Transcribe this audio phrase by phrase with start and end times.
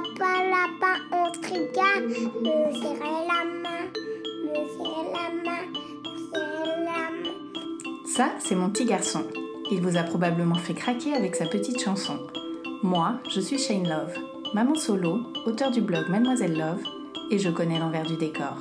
[0.00, 2.08] Lapin, lapin, on trigane.
[2.08, 3.84] Me serrer la main,
[4.44, 5.66] me serrer la main,
[6.02, 8.06] me serrer la main.
[8.06, 9.24] Ça, c'est mon petit garçon.
[9.70, 12.18] Il vous a probablement fait craquer avec sa petite chanson.
[12.82, 14.16] Moi, je suis Shane Love,
[14.54, 16.82] maman solo, auteur du blog Mademoiselle Love,
[17.30, 18.56] et je connais l'envers du décor.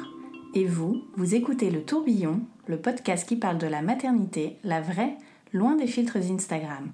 [0.55, 5.15] Et vous, vous écoutez Le Tourbillon, le podcast qui parle de la maternité, la vraie,
[5.53, 6.91] loin des filtres Instagram.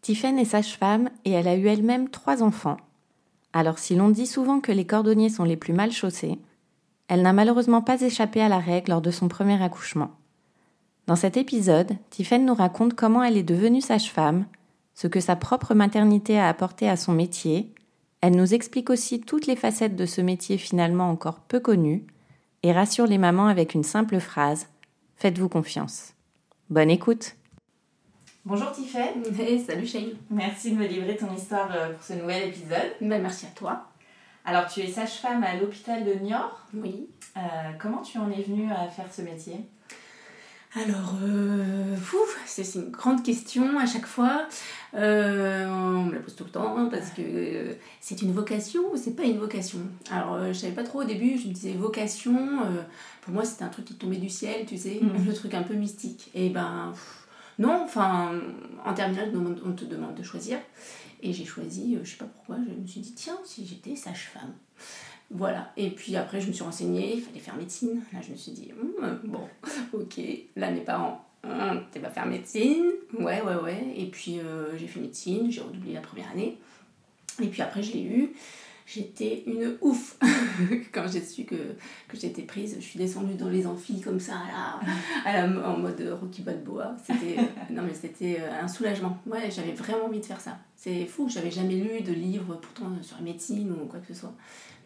[0.00, 2.76] Tiffen est sage-femme et elle a eu elle-même trois enfants.
[3.58, 6.38] Alors si l'on dit souvent que les cordonniers sont les plus mal chaussés,
[7.08, 10.12] elle n'a malheureusement pas échappé à la règle lors de son premier accouchement.
[11.08, 14.46] Dans cet épisode, Tiffen nous raconte comment elle est devenue sage-femme,
[14.94, 17.74] ce que sa propre maternité a apporté à son métier.
[18.20, 22.06] Elle nous explique aussi toutes les facettes de ce métier finalement encore peu connu
[22.62, 24.68] et rassure les mamans avec une simple phrase
[25.16, 26.12] Faites-vous confiance.
[26.70, 27.34] Bonne écoute
[28.48, 30.14] Bonjour Tiffen Hey, salut Shane.
[30.30, 32.94] Merci de me livrer ton histoire euh, pour ce nouvel épisode.
[33.02, 33.84] Ben, merci à toi.
[34.46, 36.58] Alors tu es sage-femme à l'hôpital de Niort.
[36.72, 37.08] Oui.
[37.36, 37.40] Euh,
[37.78, 39.56] comment tu en es venue à faire ce métier?
[40.74, 41.94] Alors, euh,
[42.46, 44.46] c'est une grande question à chaque fois.
[44.94, 48.96] Euh, on me la pose tout le temps parce que euh, c'est une vocation ou
[48.96, 49.80] c'est pas une vocation?
[50.10, 52.60] Alors, je savais pas trop au début, je me disais vocation.
[53.20, 55.26] pour moi, c'était un truc qui tombait du ciel, tu sais, Mhm.
[55.26, 56.30] le truc un peu mystique.
[56.34, 57.27] Et ben, pff,
[57.58, 58.32] non, enfin,
[58.84, 59.32] en terminale,
[59.64, 60.58] on te demande de choisir.
[61.20, 63.96] Et j'ai choisi, euh, je sais pas pourquoi, je me suis dit, tiens, si j'étais
[63.96, 64.54] sage-femme.
[65.30, 65.72] Voilà.
[65.76, 68.02] Et puis après, je me suis renseignée, il fallait faire médecine.
[68.12, 69.48] Là, je me suis dit, Hum, bon,
[69.92, 70.20] ok.
[70.56, 72.86] Là, mes parents, Hum, t'es pas faire médecine?
[73.18, 73.94] Ouais, ouais, ouais.
[73.96, 76.58] Et puis, euh, j'ai fait médecine, j'ai redoublé la première année.
[77.40, 78.32] Et puis après, je l'ai eu.
[78.90, 80.16] J'étais une ouf
[80.92, 81.54] quand j'ai su que,
[82.08, 82.76] que j'étais prise.
[82.80, 84.80] Je suis descendue dans les amphis comme ça, là,
[85.26, 86.96] à la- en mode Rocky Balboa.
[87.06, 87.36] C'était,
[87.70, 89.18] non, mais c'était euh, un soulagement.
[89.26, 90.56] Ouais, j'avais vraiment envie de faire ça.
[90.74, 94.06] C'est fou, j'avais jamais lu de livre pourtant euh, sur la médecine ou quoi que
[94.14, 94.32] ce soit.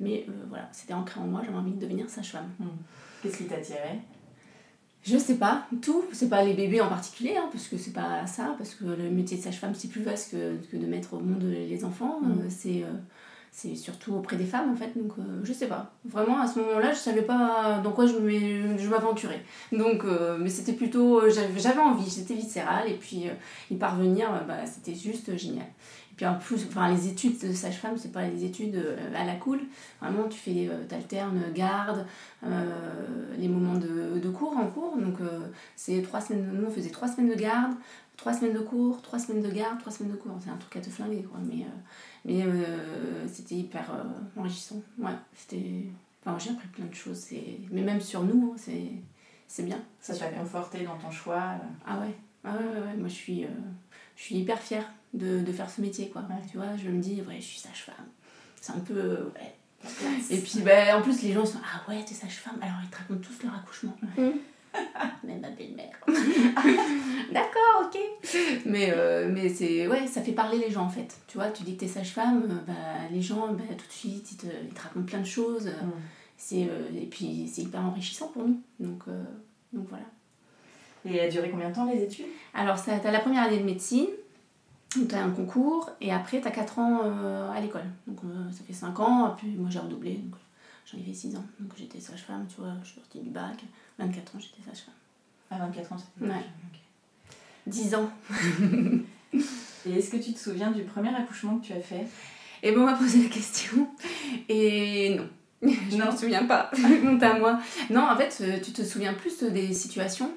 [0.01, 2.49] Mais euh, voilà, c'était ancré en moi, j'avais envie de devenir sage-femme.
[3.23, 4.01] Qu'est-ce qui t'attirait
[5.05, 8.27] Je sais pas, tout, c'est pas les bébés en particulier, hein, parce que c'est pas
[8.27, 11.21] ça, parce que le métier de sage-femme c'est plus vaste que, que de mettre au
[11.21, 12.31] monde les enfants, Mm.
[12.33, 12.89] euh, c'est, euh,
[13.55, 15.93] c'est surtout auprès des femmes en fait, donc euh, je sais pas.
[16.07, 19.45] Vraiment à ce moment-là, je savais pas dans quoi je, m'aventurais.
[19.73, 23.27] Donc, euh, mais c'était plutôt, euh, j'avais, envie, j'étais viscérale, et puis
[23.71, 25.67] y parvenir, bah, c'était juste génial.
[25.67, 28.83] Et puis en plus, enfin, les études de sage-femme, c'est pas les études
[29.15, 29.61] à la cool.
[30.01, 32.07] Vraiment, tu fais, t'alternes garde,
[33.39, 34.97] les moments de, de cours en cours.
[34.99, 35.17] Donc,
[35.75, 36.51] c'est trois semaines.
[36.53, 37.73] Nous, on faisait trois semaines de garde,
[38.22, 40.38] trois semaines de cours, trois semaines de garde, trois semaines de cours.
[40.41, 41.41] C'est un truc à te flinguer, quoi.
[41.44, 41.69] Mais, euh,
[42.25, 44.81] mais euh, c'était hyper euh, enrichissant.
[44.97, 45.87] Ouais, c'était.
[46.25, 47.27] Enfin, j'ai appris plein de choses.
[47.72, 48.93] Mais même sur nous, hein, c'est,
[49.49, 49.81] c'est bien.
[50.00, 52.97] Ça t'a conforté dans ton choix Ah ouais, ah ouais, ouais, ouais.
[52.97, 53.49] moi je suis, euh,
[54.15, 56.21] je suis hyper fière de, de faire ce métier, quoi.
[56.31, 56.37] Ouais.
[56.49, 58.06] Tu vois, je me dis, ouais, je suis sage-femme.
[58.60, 59.56] C'est un peu, euh, ouais.
[60.31, 62.59] Et puis, ben, en plus, les gens sont, ah ouais, t'es sage-femme.
[62.62, 63.97] Alors, ils te racontent tous leur accouchement.
[65.25, 65.99] Même ma belle-mère.
[67.33, 67.99] D'accord, ok.
[68.66, 71.16] Mais, euh, mais c'est, ouais, ça fait parler les gens, en fait.
[71.28, 74.33] Tu vois, tu dis que t'es sage-femme, euh, bah, les gens, bah, tout de suite,
[74.33, 75.66] ils te, ils te racontent plein de choses.
[75.66, 75.91] Mm.
[76.37, 78.60] C'est, euh, et puis, c'est hyper enrichissant pour nous.
[78.81, 79.22] Donc, euh,
[79.72, 80.05] donc voilà.
[81.04, 82.27] Et a duré combien de temps les études?
[82.54, 84.09] Alors, tu as la première année de médecine,
[84.91, 87.84] tu as un concours, et après, tu as 4 ans euh, à l'école.
[88.06, 90.34] Donc, euh, ça fait 5 ans, puis moi j'ai redoublé, donc
[90.87, 91.44] j'en ai fait 6 ans.
[91.59, 93.65] Donc, j'étais sage-femme, tu vois, je suis sortie du bac.
[93.98, 94.94] 24 ans, j'étais sage-femme.
[95.50, 96.38] À 24 ans, c'était Ouais.
[96.38, 96.80] Ok.
[97.66, 98.10] 10 ans.
[99.86, 102.06] Et est-ce que tu te souviens du premier accouchement que tu as fait?
[102.62, 103.89] Et bon, on m'a posé la question,
[104.48, 105.28] et non.
[105.62, 106.71] Je ne me souviens pas,
[107.04, 107.60] honte à moi.
[107.91, 110.33] Non, en fait, euh, tu te souviens plus des situations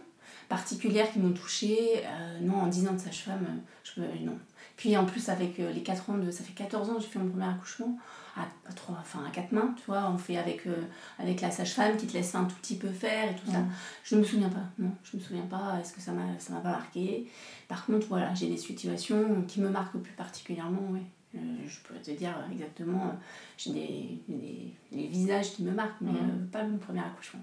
[0.49, 2.03] particulières qui m'ont touchée?
[2.03, 4.37] Euh, non, en 10 ans de sage-femme, euh, je peux, non.
[4.77, 6.29] Puis en plus, avec les 4 ans de.
[6.31, 7.97] Ça fait 14 ans que j'ai fait mon premier accouchement,
[8.35, 10.09] à, à trois, enfin, à 4 mains, tu vois.
[10.13, 10.83] On fait avec, euh,
[11.19, 13.59] avec la sage-femme qui te laisse un tout petit peu faire et tout ça.
[14.03, 15.77] Je ne me souviens pas, non, je me souviens pas.
[15.79, 17.29] Est-ce que ça m'a ça m'a pas marqué
[17.67, 21.01] Par contre, voilà, j'ai des situations qui me marquent plus particulièrement, oui.
[21.35, 23.11] Euh, je peux te dire exactement, euh,
[23.57, 26.11] j'ai des, des, visages qui me marquent, mais
[26.51, 27.41] pas mon premier accouchement.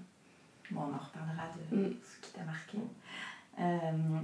[0.71, 1.93] Bon, on en reparlera de Mm.
[2.01, 2.77] ce qui t'a marqué.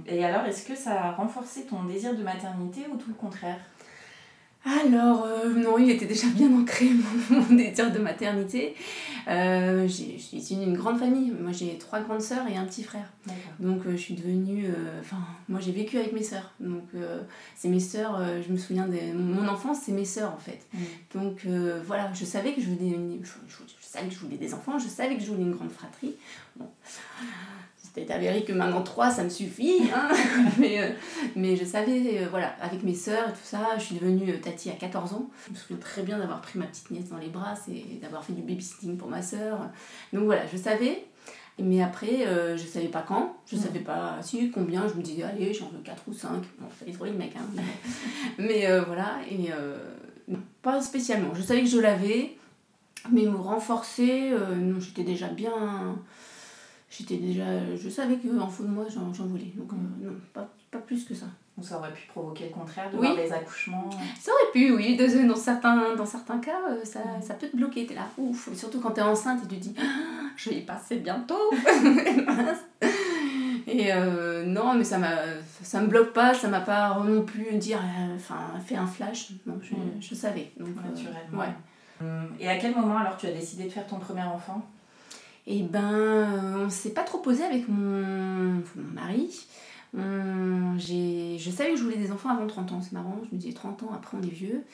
[0.06, 3.58] Et alors, est-ce que ça a renforcé ton désir de maternité ou tout le contraire?
[4.64, 6.90] Alors, euh, non, il était déjà bien ancré,
[7.30, 8.74] mon, désir de maternité.
[9.26, 11.30] Euh, je suis issue d'une grande famille.
[11.30, 13.10] Moi, j'ai trois grandes sœurs et un petit frère.
[13.58, 14.68] Donc, euh, je suis devenue.
[15.00, 15.16] Enfin,
[15.48, 16.52] moi, j'ai vécu avec mes sœurs.
[16.60, 16.84] Donc,
[17.56, 18.20] c'est mes sœurs.
[18.46, 19.14] je me souviens de.
[19.14, 20.60] Mon enfance, c'est mes sœurs, en fait.
[20.74, 21.18] Mm.
[21.18, 21.46] Donc,
[21.86, 22.98] voilà, je savais que je voulais.
[23.22, 26.14] Je, savais que je voulais des enfants, je savais que je voulais une grande fratrie.
[26.56, 26.68] Bon
[27.92, 30.08] c'était avéré que maintenant 3 ça me suffit hein.
[30.58, 30.90] mais, euh,
[31.34, 34.38] mais je savais euh, voilà avec mes sœurs et tout ça je suis devenue euh,
[34.38, 37.18] tati à 14 ans je me souviens très bien d'avoir pris ma petite nièce dans
[37.18, 39.70] les bras et d'avoir fait du babysitting pour ma sœur
[40.12, 41.04] donc voilà je savais
[41.58, 42.26] mais après
[42.56, 43.60] je savais pas quand je mm.
[43.60, 46.92] savais pas si combien je me disais allez j'en veux 4 ou 5 bon fallait
[46.92, 47.62] trouver le mec hein.
[48.38, 49.50] mais voilà et
[50.62, 52.36] pas spécialement je savais que je l'avais
[53.10, 55.98] mais me renforcer non j'étais déjà bien
[56.90, 57.44] j'étais déjà
[57.76, 59.52] je savais qu'en fond de moi j'en voulais.
[59.56, 61.26] Donc euh, non pas, pas, plus que ça.
[61.56, 64.96] Donc ça aurait pu provoquer le contraire de voir des accouchements ça aurait pu oui.
[64.96, 67.86] Dans, certains dans certains cas euh, ça, ça peut te bloquer.
[67.86, 68.52] T'es là ouf.
[68.54, 71.50] Surtout quand t'es enceinte et tu te dis ah, je vais y passer bientôt.
[73.66, 75.16] Et euh, non mais ça m'a
[75.62, 76.34] ça me bloque pas.
[76.34, 77.78] Ça m'a pas non plus dire
[78.16, 79.30] enfin fait un flash.
[79.46, 80.00] Non je, mm.
[80.00, 80.50] je savais.
[80.58, 81.38] Donc naturellement.
[81.38, 81.54] ouais.
[82.40, 84.66] Et à quel moment alors tu as décidé de faire ton premier enfant?
[85.46, 88.62] Et eh ben euh, on s'est pas trop posé avec mon,
[88.94, 89.46] mari.
[89.94, 93.54] je savais que je voulais des enfants avant 30 ans, c'est marrant, je me disais
[93.54, 94.64] 30 ans, après on est vieux.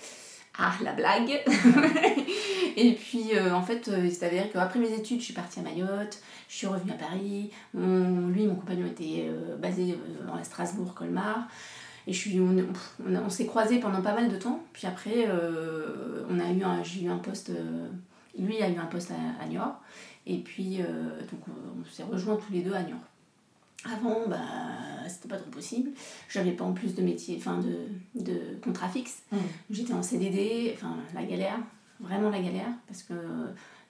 [0.58, 1.30] Ah, la blague
[2.78, 5.62] Et puis, euh, en fait, euh, il s'est qu'après mes études, je suis partie à
[5.62, 7.50] Mayotte, je suis revenue à Paris.
[7.74, 11.48] lui, mon compagnon était basé dans la Strasbourg-Colmar.
[12.06, 12.56] Et je suis, on,
[13.06, 14.62] on, s'est croisés pendant pas mal de temps.
[14.72, 15.28] Puis après,
[16.30, 17.50] on a eu j'ai eu un poste...
[18.38, 19.76] lui a eu un poste à, à York.
[20.26, 22.98] Et puis, euh, donc, on s'est rejoints tous les deux à Niort.
[23.84, 24.38] Avant, bah,
[25.08, 25.90] c'était pas trop possible.
[26.28, 29.22] J'avais pas en plus de métier, enfin de, de contrat fixe.
[29.30, 29.36] Mmh.
[29.70, 31.60] J'étais en CDD, enfin la galère,
[32.00, 33.14] vraiment la galère, parce que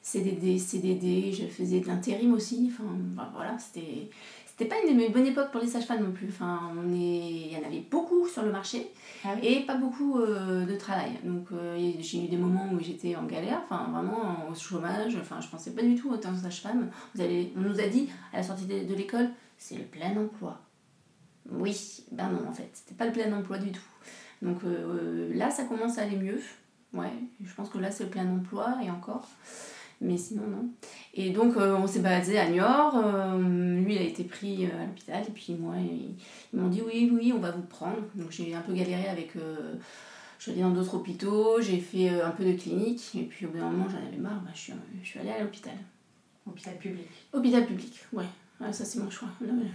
[0.02, 2.70] CDD, CDD, je faisais de l'intérim aussi.
[2.72, 4.10] Enfin, bah, voilà, c'était
[4.56, 6.28] c'était pas une bonne époque pour les sages-femmes non plus.
[6.28, 6.96] Enfin, on est...
[6.96, 8.90] Il y en avait beaucoup sur le marché
[9.22, 11.10] ah et pas beaucoup euh, de travail.
[11.24, 15.14] Donc euh, j'ai eu des moments où j'étais en galère, enfin vraiment au chômage.
[15.20, 16.88] Enfin, je pensais pas du tout autant sage-femme.
[17.18, 20.58] On nous a dit à la sortie de, l'école, c'est le plein emploi.
[21.50, 23.80] Oui, ben non en fait, c'était pas le plein emploi du tout.
[24.40, 26.40] Donc euh, là, ça commence à aller mieux.
[26.94, 27.12] Ouais,
[27.44, 29.28] je pense que là, c'est le plein emploi et encore
[30.00, 30.68] mais sinon non.
[31.14, 33.38] Et donc euh, on s'est basé à Niort, euh,
[33.80, 37.10] lui il a été pris euh, à l'hôpital et puis moi ils, m'ont dit oui
[37.12, 37.98] oui on va vous prendre.
[38.14, 42.30] Donc j'ai un peu galéré avec, je suis allée dans d'autres hôpitaux, j'ai fait un
[42.30, 44.72] peu de clinique et puis au bout d'un moment j'en avais marre, bah, je, suis,
[45.02, 45.74] je suis allée à l'hôpital.
[46.48, 48.26] Hôpital public Hôpital public, ouais.
[48.72, 49.28] ça c'est mon choix.
[49.40, 49.66] je ne veux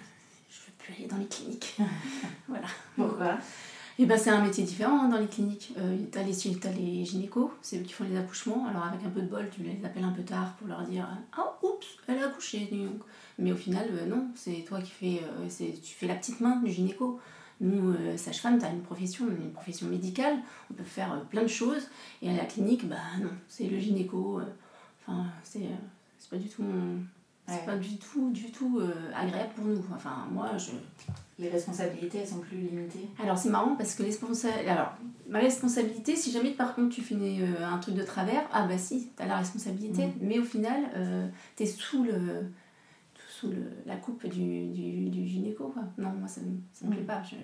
[0.78, 1.78] plus aller dans les cliniques.
[2.48, 2.68] voilà.
[2.96, 3.38] Pourquoi?
[4.00, 5.74] Et ben, c'est un métier différent hein, dans les cliniques.
[5.78, 8.66] Euh, tu as, les gynécos, c'est eux qui font les accouchements.
[8.68, 11.08] Alors, avec un peu de bol, tu les appelles un peu tard pour leur dire
[11.38, 12.70] Ah, oups, elle a accouché.
[13.38, 16.58] Mais au final, euh, non, c'est toi qui fais, euh, tu fais la petite main
[16.58, 17.20] du gynéco.
[17.60, 20.38] Nous, euh, sage-femme, tu as une profession, une profession médicale,
[20.72, 21.88] on peut faire plein de choses.
[22.22, 24.42] Et à la clinique, bah non, c'est le gynéco.
[25.02, 25.70] Enfin, c'est
[26.30, 26.64] pas du tout
[27.48, 28.82] c'est pas du tout, du tout
[29.14, 29.84] agréable pour nous.
[29.94, 30.72] Enfin, moi, je
[31.42, 34.04] les responsabilités, elles sont plus limitées Alors c'est marrant parce que
[34.70, 34.94] Alors,
[35.28, 38.78] ma responsabilité, si jamais par contre tu fais euh, un truc de travers, ah bah
[38.78, 40.14] si, t'as la responsabilité, mm.
[40.22, 42.44] mais au final, euh, t'es sous le
[43.28, 45.70] sous le, la coupe du, du, du gynéco.
[45.70, 45.84] Quoi.
[45.98, 46.42] Non, moi ça
[46.74, 47.06] ça me plaît mm.
[47.06, 47.24] pas.
[47.24, 47.36] Je,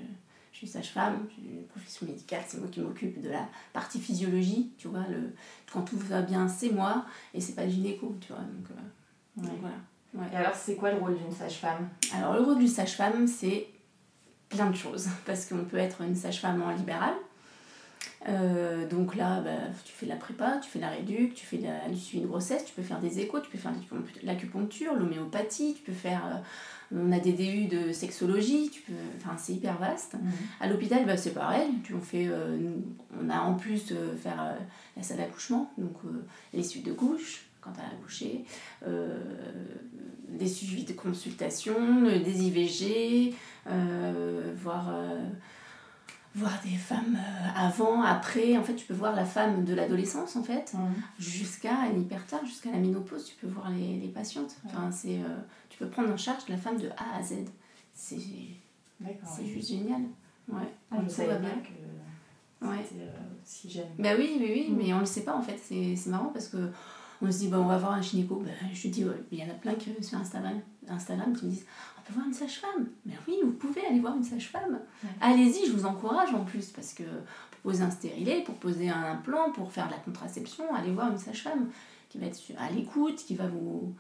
[0.52, 4.72] je suis sage-femme, j'ai une profession médicale, c'est moi qui m'occupe de la partie physiologie,
[4.78, 5.34] tu vois, le,
[5.72, 9.48] quand tout va bien, c'est moi, et c'est pas le gynéco, tu vois, donc, euh,
[9.62, 9.76] voilà.
[10.34, 11.90] Et alors, c'est quoi le rôle d'une sage-femme?
[12.12, 13.68] Alors, le rôle d'une sage-femme, c'est
[14.50, 17.14] plein de choses, parce qu'on peut être une sage-femme en libéral.
[18.28, 19.52] Euh, donc là, bah,
[19.86, 22.00] tu fais de la prépa, tu fais de la réduc, tu fais de la, du
[22.00, 23.72] suivi de grossesse, tu peux faire des échos, tu peux faire
[24.24, 26.26] l'acupuncture, l'homéopathie, tu peux faire...
[26.26, 26.40] Euh,
[26.96, 30.14] on a des DU de sexologie, tu peux, enfin c'est hyper vaste.
[30.14, 30.32] Mhm.
[30.62, 31.70] À l'hôpital, bah, c'est pareil.
[31.84, 32.58] Tu, on, fait, euh,
[33.22, 34.56] on a en plus faire
[34.96, 35.98] la salle d'accouchement, donc
[36.54, 38.46] les suites de couches quand elle a accouché,
[40.28, 43.36] des suivis de consultation, des IVG,
[43.68, 45.30] euh, voir, euh,
[46.36, 48.58] voir des femmes euh, avant, après.
[48.58, 50.94] En fait, tu peux voir la femme de l'adolescence, en fait, mhm.
[51.20, 54.56] jusqu'à hyper tard, jusqu'à la ménopause, tu peux voir les, les patientes.
[54.66, 55.20] Enfin, c'est,
[55.70, 57.36] tu peux prendre en charge la femme de A à Z.
[57.94, 58.18] C'est,
[59.00, 60.02] c'est juste génial.
[60.50, 60.74] Ouais.
[60.92, 62.86] Ah, je savais bien que ouais.
[63.44, 63.88] si jeune.
[64.00, 64.78] Bah oui, oui, oui, mhm.
[64.78, 65.60] mais on le sait pas en fait.
[65.62, 66.72] C'est, c'est marrant parce que
[67.22, 68.36] on se dit, on va voir un gynéco.
[68.36, 71.52] Bah, je lui dis, il y en a plein qui, sur Instagram, Instagram qui me
[71.52, 71.66] disent,
[71.98, 72.88] on peut voir une sage-femme.
[73.06, 74.80] Mais oui, vous pouvez aller voir une sage-femme.
[75.22, 79.04] Allez-y, je vous encourage en plus, parce que pour poser un stérilet, pour poser un
[79.04, 81.70] implant, pour faire de la contraception, allez voir une sage-femme
[82.10, 83.94] qui va être à l'écoute, qui va vous...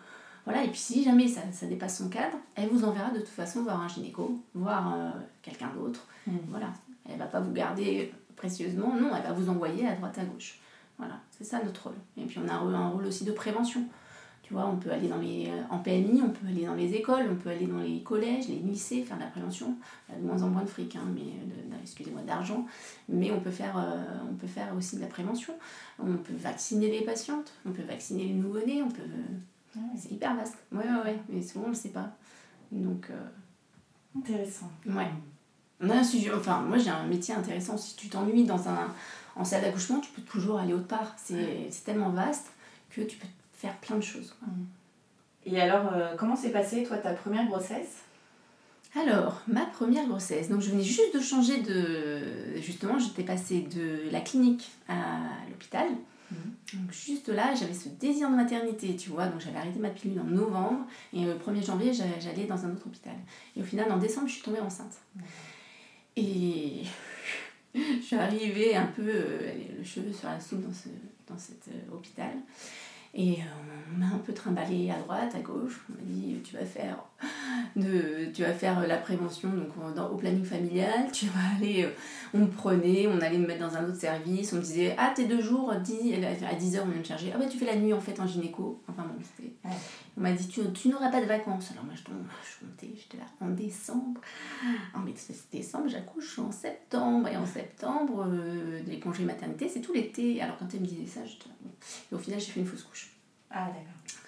[0.45, 3.27] Voilà, et puis si jamais ça, ça, dépasse son cadre, elle vous enverra de toute
[3.27, 5.09] façon voir un gynéco, voir euh,
[5.41, 6.07] quelqu'un d'autre.
[6.25, 6.37] Mm.
[6.47, 6.69] Voilà,
[7.09, 10.61] elle va pas vous garder précieusement, non, elle va vous envoyer à droite à gauche.
[10.97, 11.95] Voilà, c'est ça notre rôle.
[12.17, 13.83] Et puis on a un rôle aussi de prévention.
[14.47, 16.93] Tu vois, on peut aller dans les, euh, en PMI, on peut aller dans les
[16.93, 19.75] écoles, on peut aller dans les collèges, les lycées, faire de la prévention.
[20.09, 21.33] de moins en moins de fric, hein, mais
[21.83, 22.65] excusez-moi, d'argent.
[23.09, 25.53] Mais on peut, faire, euh, on peut faire aussi de la prévention.
[25.99, 29.03] On peut vacciner les patientes, on peut vacciner les nouveau-nés, on peut...
[29.97, 30.55] C'est hyper vaste.
[30.71, 32.09] Ouais, ouais, ouais, mais souvent on ne le sait pas.
[32.71, 33.09] Donc...
[33.09, 33.27] Euh,
[34.17, 34.71] intéressant.
[34.85, 35.11] Ouais.
[35.81, 37.77] On a un sujet, enfin, moi j'ai un métier intéressant.
[37.77, 38.87] Si tu t'ennuies dans un,
[39.37, 41.15] en salle d'accouchement, tu peux toujours aller autre part.
[41.17, 42.47] C'est tellement vaste
[42.89, 44.35] que tu peux faire plein de choses.
[45.45, 48.03] Et alors, euh, comment s'est passée, toi, ta première grossesse?
[48.95, 50.49] Alors, ma première grossesse.
[50.49, 52.59] Donc, je venais juste de changer de.
[52.59, 55.87] Justement, j'étais passée de la clinique à l'hôpital.
[56.31, 56.81] Mhm.
[56.81, 59.27] Donc, juste là, j'avais ce désir de maternité, tu vois.
[59.27, 60.85] Donc, j'avais arrêté ma pilule en novembre.
[61.13, 63.15] Et le 1er janvier, j'allais dans un autre hôpital.
[63.55, 64.97] Et au final, en décembre, je suis tombée enceinte.
[66.15, 66.81] Et
[67.99, 70.89] je suis arrivée un peu euh, le cheveu sur la soupe dans, ce,
[71.27, 72.33] dans cet euh, hôpital.
[73.13, 75.81] Et euh, on m'a un peu trimballé à droite, à gauche.
[75.89, 76.97] On m'a dit tu vas faire
[77.75, 81.11] de, tu vas faire la prévention donc dans, au planning familial.
[81.11, 81.89] Tu vas aller, euh,
[82.33, 84.53] on me prenait, on allait me mettre dans un autre service.
[84.53, 87.31] On me disait ah t'es deux jours, 10, à 10h on vient me charger.
[87.33, 88.81] Ah bah tu fais la nuit en fait en gynéco.
[88.87, 89.53] Enfin bon c'était.
[90.17, 91.71] On m'a dit tu, tu n'auras pas de vacances.
[91.71, 94.21] Alors moi je, tombe, je j'étais là en décembre.
[94.93, 95.01] En
[95.51, 100.41] décembre j'accouche en septembre et en septembre euh, les congés maternité c'est tout l'été.
[100.41, 101.49] Alors quand elle me disait ça, j'étais
[102.11, 103.11] et au final j'ai fait une fausse couche.
[103.49, 104.26] Ah, d'accord.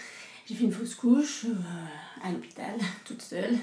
[0.50, 2.74] J'ai fait une fausse couche euh, à l'hôpital,
[3.06, 3.56] toute seule.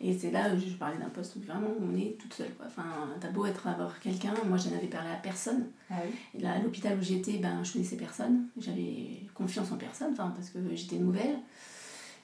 [0.00, 2.52] Et c'est là où je parlais d'un poste où vraiment on est toute seule.
[2.54, 2.66] Quoi.
[2.66, 2.82] Enfin,
[3.20, 5.66] t'as beau être avoir quelqu'un, moi je n'avais parlé à personne.
[5.88, 6.12] Ah oui.
[6.34, 8.48] Et là, à l'hôpital où j'étais, ben, je connaissais personne.
[8.58, 11.38] J'avais confiance en personne, parce que j'étais nouvelle.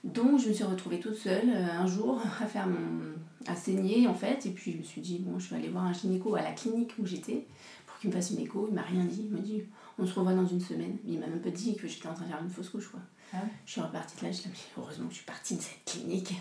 [0.02, 3.14] Donc je me suis retrouvée toute seule euh, un jour à faire mon.
[3.46, 4.46] à saigner en fait.
[4.46, 6.50] Et puis je me suis dit, bon, je vais aller voir un gynéco à la
[6.50, 7.46] clinique où j'étais
[7.86, 8.66] pour qu'il me fasse une écho.
[8.68, 9.26] Il m'a rien dit.
[9.26, 9.62] Il m'a dit,
[9.96, 10.98] on se revoit dans une semaine.
[11.04, 12.88] Mais il m'a même pas dit que j'étais en train de faire une fausse couche.
[12.88, 13.00] Quoi.
[13.34, 14.40] Ah je suis repartie de là, je
[14.78, 16.34] heureusement que je suis partie de cette clinique.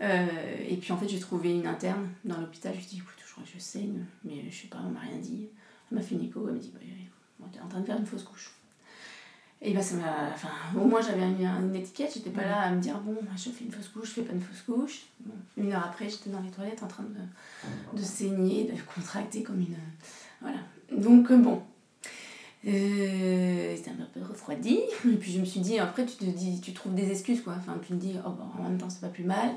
[0.00, 0.26] Euh,
[0.68, 2.72] et puis en fait, j'ai trouvé une interne dans l'hôpital.
[2.74, 4.90] Je lui ai dit, écoute, je crois que je saigne, mais je sais pas, on
[4.90, 5.48] m'a rien dit.
[5.90, 8.06] Elle m'a fait une écho, elle m'a dit, bah, t'es en train de faire une
[8.06, 8.52] fausse couche.
[9.62, 10.30] Et bah ça m'a.
[10.34, 13.64] Enfin, au moins j'avais une, étiquette, j'étais pas là à me dire, bon, je fais
[13.64, 15.06] une fausse couche, je fais pas une fausse couche.
[15.56, 19.60] une heure après, j'étais dans les toilettes en train de, de saigner, de contracter comme
[19.60, 19.76] une.
[20.42, 20.58] Voilà.
[20.92, 21.62] Donc, euh, bon,
[22.66, 24.80] euh, c'était un peu refroidi.
[25.04, 27.54] Et puis je me suis dit, après tu te dis, tu trouves des excuses quoi.
[27.58, 29.50] Enfin, tu te dis, oh, en même temps c'est pas plus mal.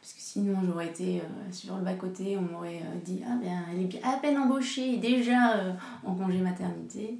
[0.00, 3.64] Parce que sinon j'aurais été euh, sur le bas-côté, on m'aurait euh, dit, ah ben
[3.70, 7.18] elle est à peine embauchée, déjà en congé maternité.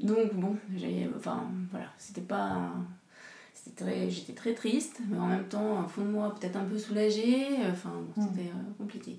[0.00, 2.72] Donc bon, j'ai, enfin voilà, c'était pas.
[3.52, 6.64] C'était très, j'étais très triste, mais en même temps, au fond de moi, peut-être un
[6.64, 7.48] peu soulagée.
[7.68, 8.22] Enfin, mm.
[8.22, 9.18] c'était compliqué.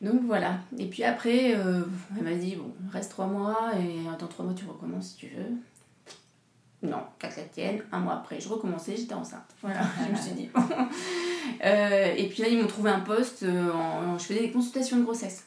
[0.00, 0.58] Donc voilà.
[0.78, 1.82] Et puis après, euh,
[2.16, 5.26] elle m'a dit bon, reste trois mois et dans trois mois tu recommences si tu
[5.28, 6.88] veux.
[6.88, 7.82] Non, quatre la tienne.
[7.90, 9.54] Un mois après, je recommençais, j'étais enceinte.
[9.60, 10.48] Voilà, je me suis dit.
[11.64, 13.42] Euh, et puis là, ils m'ont trouvé un poste.
[13.42, 15.44] Euh, en, je faisais des consultations de grossesse.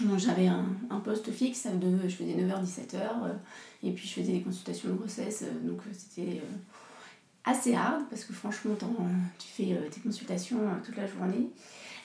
[0.00, 2.98] Donc j'avais un, un, poste fixe, de, je faisais 9h-17h.
[3.82, 5.44] et puis je faisais des consultations de grossesse.
[5.62, 6.40] donc c'était
[7.44, 8.74] assez hard parce que franchement,
[9.38, 11.50] tu fais tes consultations toute la journée.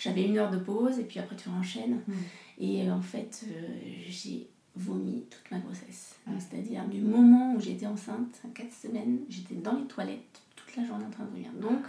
[0.06, 2.02] J'avais une heure de pause et puis après tu enchaînes.
[2.08, 2.14] Mm.
[2.60, 3.68] Et euh, en fait, euh,
[4.08, 6.16] j'ai vomi toute ma grossesse.
[6.38, 10.86] C'est-à-dire du moment où j'étais enceinte, à 4 semaines, j'étais dans les toilettes toute la
[10.86, 11.50] journée en train de vomir.
[11.60, 11.86] Donc,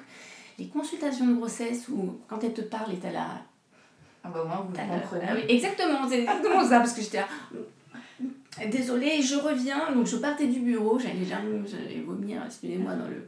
[0.58, 3.42] les consultations de grossesse où quand elle te parle et t'as la...
[4.24, 5.26] Ah bah moi, vous comprenez.
[5.28, 7.28] Ah oui, exactement, c'est exactement ça, parce que j'étais là...
[8.70, 9.92] Désolée, je reviens.
[9.92, 13.26] Donc je partais du bureau, j'allais j'allais vomir, excusez-moi, dans le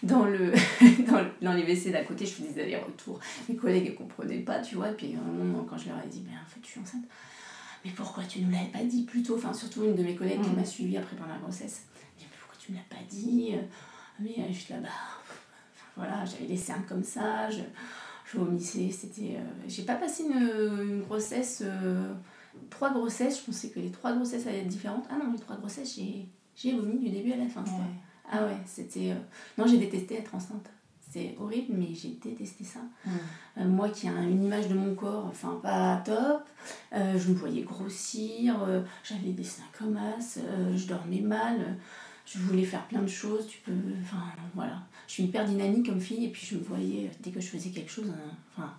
[0.02, 0.52] dans, le,
[1.42, 3.20] dans, les WC d'à côté, je faisais des allers-retours.
[3.48, 4.90] Mes collègues ne comprenaient pas, tu vois.
[4.90, 6.80] Et puis, à un moment, quand je leur ai dit, mais en fait, je suis
[6.80, 7.04] enceinte,
[7.84, 9.36] mais pourquoi tu ne nous l'avais pas dit plus tôt?
[9.36, 10.56] Enfin, surtout une de mes collègues qui mm.
[10.56, 11.82] m'a suivi après pendant la grossesse.
[12.18, 13.52] Mais pourquoi tu ne me l'as pas dit?
[14.20, 14.88] Mais euh, juste là-bas,
[15.96, 17.60] voilà, j'avais les cernes comme ça, je,
[18.24, 18.90] je vomissais.
[18.90, 19.36] C'était.
[19.36, 21.62] Euh, j'ai pas passé une, une grossesse.
[21.62, 22.14] Euh,
[22.68, 25.04] trois grossesses, je pensais que les trois grossesses allaient être différentes.
[25.10, 25.98] Ah non, les trois grossesses,
[26.56, 27.64] j'ai vomi du début à la fin.
[28.30, 29.10] Ah ouais, c'était.
[29.10, 29.16] Euh,
[29.58, 30.70] non, j'ai détesté être enceinte.
[31.10, 32.78] C'est horrible, mais j'ai détesté ça.
[33.58, 36.44] Euh, moi qui ai une image de mon corps, enfin pas top,
[36.92, 38.54] euh, je me voyais grossir,
[39.02, 40.38] j'avais des seins comme as,
[40.76, 41.76] je dormais mal,
[42.24, 43.48] je voulais faire plein de choses.
[43.48, 43.72] Tu peux.
[44.02, 44.22] Enfin
[44.54, 44.82] voilà.
[45.08, 47.70] Je suis hyper dynamique comme fille, et puis je me voyais, dès que je faisais
[47.70, 48.12] quelque chose,
[48.52, 48.72] enfin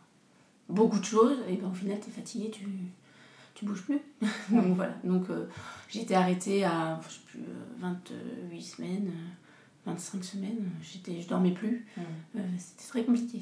[0.69, 2.65] beaucoup de choses, et ben, au final, tu es fatigué, tu,
[3.53, 3.99] tu bouges plus.
[4.49, 4.95] donc voilà.
[5.03, 5.45] Donc euh,
[5.89, 7.39] j'ai été arrêtée à je sais plus,
[7.79, 9.11] 28 semaines,
[9.85, 10.69] 25 semaines.
[10.81, 11.85] J'étais, je dormais plus.
[12.57, 13.39] C'était très compliqué.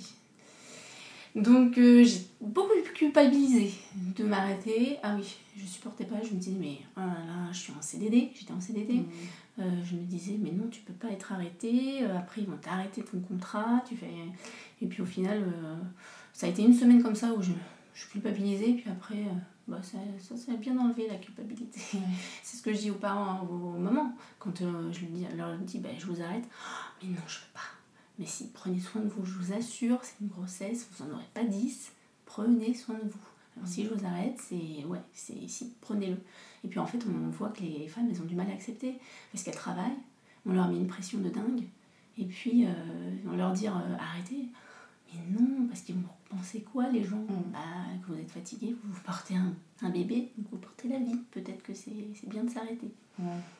[1.36, 4.98] Donc euh, j'ai beaucoup culpabilisé de m'arrêter.
[5.04, 6.16] Ah oui, je supportais pas.
[6.24, 8.32] Je me disais, mais oh là là, je suis en CDD.
[8.34, 8.94] J'étais en CDD.
[8.94, 9.06] Mmh.
[9.60, 12.04] Euh, je me disais, mais non, tu peux pas être arrêté.
[12.04, 13.84] Euh, après, ils vont t'arrêter ton contrat.
[13.88, 14.08] Tu fais...
[14.82, 15.44] Et puis au final,
[16.34, 17.51] ça a été une semaine comme ça où je,
[17.94, 18.74] je culpabilisais.
[18.74, 19.25] Puis après,
[19.69, 21.79] bah, ça, ça, ça, a bien enlevé la culpabilité.
[22.43, 24.13] C'est ce que je dis aux parents, aux, mamans.
[24.39, 24.65] Quand je
[25.35, 26.43] leur dis, je vous arrête.
[26.43, 27.79] Oh, mais non, je peux pas
[28.19, 31.29] mais si, prenez soin de vous, je vous assure, c'est une grossesse, vous n'en aurez
[31.33, 31.93] pas 10,
[32.25, 33.19] prenez soin de vous.
[33.55, 36.17] Alors si je vous arrête, c'est ouais, c'est si, prenez-le.
[36.65, 38.95] Et puis en fait, on voit que les femmes, elles ont du mal à accepter
[39.31, 39.97] parce qu'elles travaillent,
[40.45, 41.63] on leur met une pression de dingue,
[42.17, 42.71] et puis euh,
[43.25, 44.49] on leur dit euh, arrêtez.
[45.13, 47.51] Mais non, parce qu'ils vont penser quoi les gens mm.
[47.51, 47.60] bah,
[48.01, 51.18] Que vous êtes fatigué, vous portez un, un bébé, vous portez la vie.
[51.32, 51.92] Peut-être que c'est
[52.28, 52.92] bien de s'arrêter.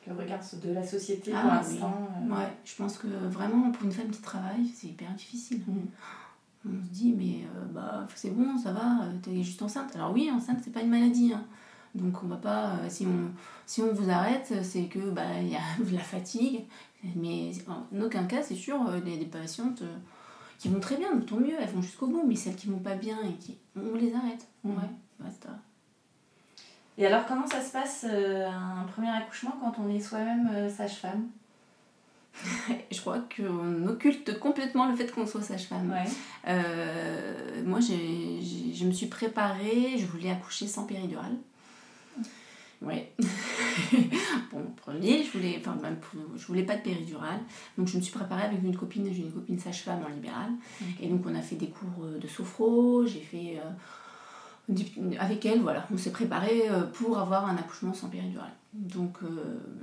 [0.06, 2.08] le regard de la société ah, pour l'instant.
[2.22, 2.34] Euh.
[2.34, 5.62] Ouais, je pense que vraiment pour une femme qui travaille, c'est hyper difficile.
[5.66, 6.68] Mm.
[6.68, 9.94] On se dit, mais euh, bah, c'est bon, ça va, euh, t'es juste enceinte.
[9.96, 11.32] Alors oui, enceinte, c'est pas une maladie.
[11.32, 11.44] Hein.
[11.94, 13.30] Donc on va pas, si, on,
[13.66, 16.64] si on vous arrête, c'est que bah, y a de la fatigue.
[17.16, 19.82] Mais en aucun cas, c'est sûr, des, des patientes
[20.60, 22.94] qui vont très bien, tant mieux, elles vont jusqu'au bout, mais celles qui vont pas
[22.94, 23.56] bien et qui.
[23.74, 24.46] On les arrête.
[24.62, 24.74] Ouais,
[25.18, 25.48] basta.
[26.98, 30.68] Et alors, comment ça se passe euh, un premier accouchement quand on est soi-même euh,
[30.68, 31.28] sage-femme?
[32.90, 35.90] Je crois qu'on occulte complètement le fait qu'on soit sage-femme.
[35.90, 36.10] Ouais.
[36.48, 41.36] Euh, moi, je me suis préparée, je voulais accoucher sans péridurale.
[42.82, 43.12] Ouais.
[44.52, 45.98] bon, premier, je voulais, enfin, même
[46.36, 47.40] je voulais pas de péridurale.
[47.76, 50.50] Donc, je me suis préparée avec une copine, j'ai une copine sage-femme en libéral.
[51.00, 53.58] Et donc, on a fait des cours euh, de sophro, j'ai fait.
[53.58, 53.70] Euh,
[55.18, 58.52] avec elle, voilà, on s'est préparé euh, pour avoir un accouchement sans péridurale.
[58.72, 59.18] Donc,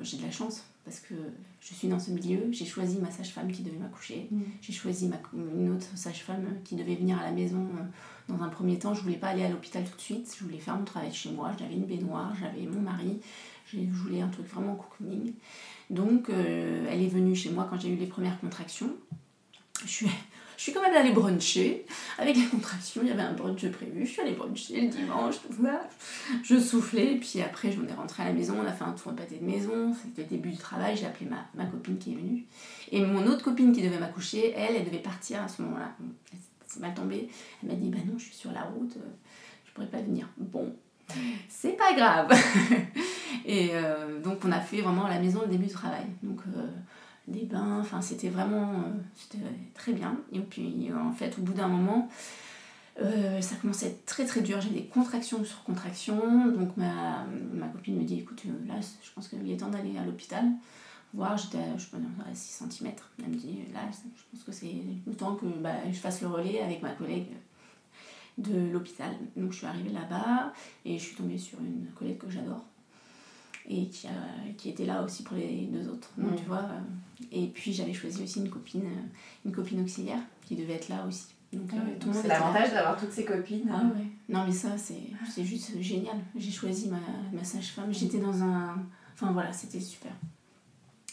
[0.01, 1.13] j'ai de la chance parce que
[1.59, 2.47] je suis dans ce milieu.
[2.51, 4.29] J'ai choisi ma sage-femme qui devait m'accoucher.
[4.31, 4.41] Mm.
[4.61, 7.67] J'ai choisi ma, une autre sage-femme qui devait venir à la maison
[8.29, 10.57] dans un premier temps, je voulais pas aller à l'hôpital tout de suite, je voulais
[10.57, 13.19] faire mon travail chez moi, j'avais une baignoire, j'avais mon mari,
[13.65, 15.33] je voulais un truc vraiment cocooning.
[15.89, 18.93] Donc euh, elle est venue chez moi quand j'ai eu les premières contractions.
[19.85, 20.07] Je suis,
[20.57, 21.85] je suis quand même allée bruncher.
[22.17, 24.05] Avec les contractions, il y avait un brunch prévu.
[24.05, 25.87] Je suis allée bruncher le dimanche, tout ça.
[26.43, 28.55] Je soufflais, puis après, j'en ai rentré à la maison.
[28.61, 29.93] On a fait un tour de pâté de maison.
[29.93, 30.97] C'était le début du travail.
[30.97, 32.45] J'ai appelé ma, ma copine qui est venue.
[32.91, 35.93] Et mon autre copine qui devait m'accoucher, elle, elle devait partir à ce moment-là
[36.67, 37.29] c'est mal tombé.
[37.61, 39.09] Elle m'a dit Bah non, je suis sur la route, euh,
[39.65, 40.27] je pourrais pas venir.
[40.37, 40.73] Bon,
[41.49, 42.31] c'est pas grave.
[43.45, 46.05] et euh, donc, on a fait vraiment la maison le début du travail.
[46.21, 46.67] Donc, euh,
[47.27, 48.83] des bains, enfin, c'était vraiment
[49.15, 50.17] c'était très bien.
[50.31, 52.09] Et puis, en fait, au bout d'un moment,
[52.97, 54.61] ça commençait à être très très dur.
[54.61, 56.47] J'ai des contractions sur contractions.
[56.51, 60.05] Donc, ma, ma copine me dit Écoute, là, je pense qu'il est temps d'aller à
[60.05, 60.45] l'hôpital
[61.13, 61.97] voir, j'étais je sais
[62.29, 62.91] à 6 cm.
[63.19, 64.73] Elle me dit, là, je pense que c'est
[65.05, 67.27] le temps que bah, je fasse le relais avec ma collègue
[68.37, 69.11] de l'hôpital.
[69.35, 70.53] Donc je suis arrivée là-bas
[70.85, 72.65] et je suis tombée sur une collègue que j'adore
[73.67, 74.11] et qui, a,
[74.57, 76.09] qui était là aussi pour les deux autres.
[76.17, 80.21] Donc, tu vois, euh, et puis j'avais choisi aussi une copine, euh, une copine auxiliaire
[80.45, 81.27] qui devait être là aussi.
[81.53, 83.69] Donc, euh, c'est l'avantage d'avoir toutes ces copines.
[83.71, 84.05] Ah ouais.
[84.27, 86.17] Non mais ça c'est juste génial.
[86.35, 86.99] J'ai choisi ma,
[87.31, 87.93] ma sage-femme.
[87.93, 88.75] J'étais dans un...
[89.13, 90.11] Enfin voilà, c'était super.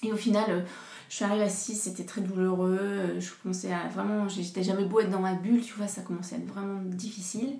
[0.05, 0.61] Et au final, euh,
[1.09, 2.79] je suis arrivée à 6, c'était très douloureux.
[2.81, 6.03] Euh, je commençais à vraiment, j'étais jamais beau être dans ma bulle, tu vois, ça
[6.03, 7.55] commençait à être vraiment difficile.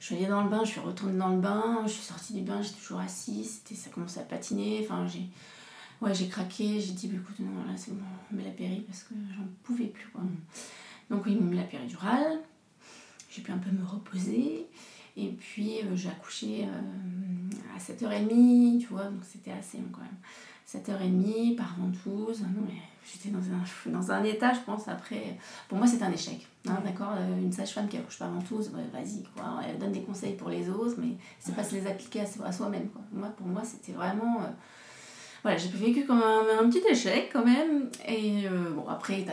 [0.00, 2.32] Je suis allée dans le bain, je suis retournée dans le bain, je suis sortie
[2.32, 4.80] du bain, j'étais toujours assise, ça commençait à patiner.
[4.82, 5.28] Enfin, j'ai
[6.00, 9.02] ouais, craqué, j'ai dit, bah, écoute, non, là c'est bon, on met la péri parce
[9.02, 10.08] que j'en pouvais plus.
[10.08, 10.22] Quoi.
[11.10, 12.40] Donc, ils m'ont mis la péridurale,
[13.30, 14.66] j'ai pu un peu me reposer.
[15.18, 16.66] Et puis, euh, j'ai accouché
[17.76, 20.16] à 7h30, tu vois, donc c'était assez long quand même.
[20.70, 22.42] 7h30 par ventouse.
[22.42, 25.36] Non, mais j'étais dans un, dans un état, je pense, après.
[25.68, 26.46] Pour moi, c'est un échec.
[26.68, 29.60] Hein, d'accord euh, Une sage-femme qui accouche par ventouse, vas-y, quoi.
[29.66, 32.88] Elle donne des conseils pour les autres, mais c'est pas se les appliquer à, soi-même,
[32.88, 33.02] quoi.
[33.12, 34.42] Moi, pour moi, c'était vraiment.
[34.42, 34.48] Euh,
[35.42, 37.90] voilà, j'ai vécu comme un, petit échec quand même.
[38.06, 39.24] Et euh, bon, après,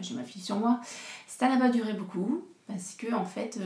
[0.00, 0.80] j'ai ma fille sur moi.
[1.26, 3.58] Ça n'a pas duré beaucoup parce que, en fait,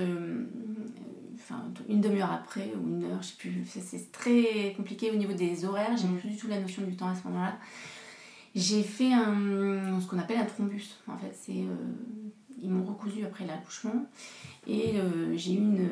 [1.44, 5.34] enfin une demi-heure après ou une heure, je sais plus, c'est très compliqué au niveau
[5.34, 6.18] des horaires, j'ai mm.
[6.18, 7.58] plus du tout la notion du temps à ce moment-là.
[8.54, 11.74] J'ai fait un, ce qu'on appelle un thrombus, en fait, c'est, euh,
[12.62, 14.06] ils m'ont recousu après l'accouchement
[14.66, 15.88] et euh, j'ai eu une,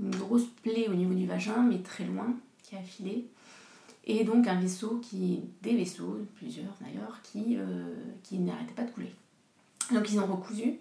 [0.00, 3.26] une, grosse plaie au niveau du vagin, mais très loin, qui a filé.
[4.04, 8.90] Et donc un vaisseau qui, des vaisseaux, plusieurs d'ailleurs, qui, euh, qui n'arrêtaient pas de
[8.90, 9.14] couler.
[9.92, 10.74] Donc ils ont recousu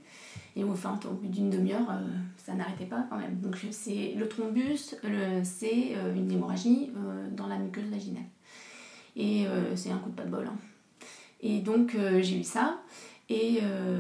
[0.55, 2.05] Et enfin, au bout d'une demi-heure, euh,
[2.37, 3.39] ça n'arrêtait pas quand même.
[3.39, 4.95] Donc c'est le thrombus,
[5.43, 8.23] c'est euh, une hémorragie euh, dans la muqueuse vaginale.
[9.15, 10.47] Et c'est un coup de pas de bol.
[10.47, 10.55] hein.
[11.41, 12.81] Et donc j'ai eu ça.
[13.29, 13.59] Et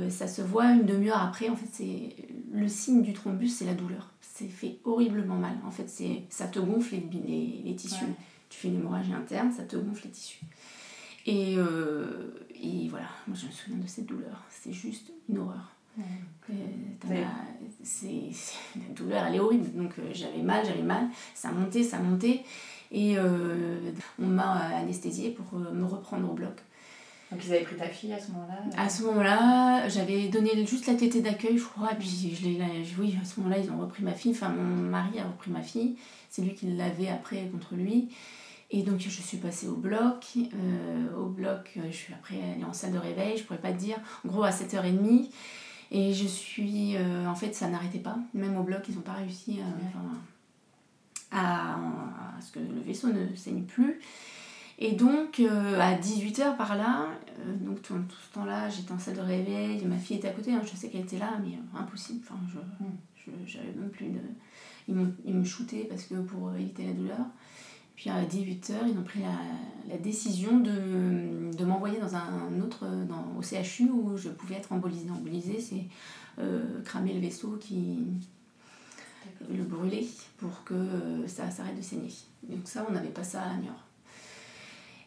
[0.09, 1.49] ça se voit une demi-heure après.
[1.49, 2.15] En fait, c'est
[2.53, 4.09] le signe du thrombus, c'est la douleur.
[4.21, 5.57] C'est fait horriblement mal.
[5.65, 8.05] En fait, c'est ça te gonfle les, les, les tissus.
[8.05, 8.15] Ouais.
[8.47, 10.39] Tu fais une hémorragie interne, ça te gonfle les tissus.
[11.25, 14.43] Et, et voilà, moi je me souviens de cette douleur.
[14.49, 15.75] C'est juste une horreur.
[15.97, 16.03] Ouais.
[16.49, 16.53] Euh,
[16.99, 17.21] t'as Ouais.
[17.21, 17.27] la-
[17.83, 19.71] c'est, c'est- la douleur, elle est horrible.
[19.75, 21.07] Donc euh, j'avais mal, j'avais mal.
[21.33, 22.43] Ça montait, ça montait.
[22.91, 26.53] Et euh, on m'a anesthésiée pour euh, me reprendre au bloc.
[27.31, 30.87] Donc ils avaient pris ta fille à ce moment-là À ce moment-là, j'avais donné juste
[30.87, 32.59] la tétée d'accueil, je crois, et puis je l'ai,
[32.99, 35.61] oui, à ce moment-là, ils ont repris ma fille, enfin mon mari a repris ma
[35.61, 35.95] fille,
[36.29, 38.09] c'est lui qui l'avait après contre lui.
[38.69, 42.65] Et donc je suis passée au bloc, euh, au bloc, euh, je suis après allée
[42.65, 45.29] en salle de réveil, je pourrais pas te dire, en gros à 7h30,
[45.91, 49.13] et je suis, euh, en fait ça n'arrêtait pas, même au bloc ils n'ont pas
[49.13, 50.05] réussi à, enfin,
[51.31, 51.73] à,
[52.37, 53.99] à ce que le vaisseau ne saigne plus.
[54.83, 57.05] Et donc, euh, à 18h par là,
[57.39, 60.31] euh, donc tout, tout ce temps-là, j'étais en salle de réveil, ma fille était à
[60.31, 62.21] côté, hein, je sais qu'elle était là, mais impossible.
[62.23, 62.89] Enfin, je, Mm.
[63.15, 64.19] je- j'avais même plus de.
[64.87, 67.25] Ils, ils me shootaient parce que pour éviter la douleur.
[67.95, 69.35] Puis à 18h, ils ont pris la,
[69.93, 74.71] la décision de, de m'envoyer dans un autre, dans, au CHU où je pouvais être
[74.71, 75.09] embolisée.
[75.11, 75.85] Embolisée, c'est
[76.39, 77.99] euh, cramer le vaisseau qui.
[79.49, 82.09] le brûler pour que euh, ça s'arrête de saigner.
[82.43, 83.85] Donc ça, on n'avait pas ça à Niort.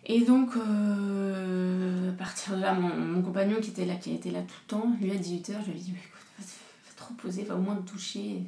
[0.07, 4.31] Et donc, euh, à partir de là, mon, mon compagnon qui était là, qui était
[4.31, 6.51] là tout le temps, lui à 18h, je lui ai dit, mais écoute, va, te-
[6.87, 8.43] va te reposer, va au moins te toucher.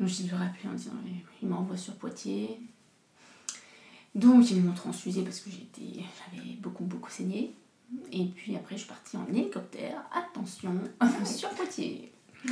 [0.00, 0.90] Donc je lui ai rappelé en disant,
[1.40, 2.58] il m'envoie sur Poitiers.
[4.14, 6.00] Donc ils m'ont transfusé parce que j'étais,
[6.32, 7.52] j'avais beaucoup, beaucoup saigné.
[8.12, 10.72] Et puis après, je suis partie en hélicoptère, attention,
[11.24, 12.10] sur Poitiers.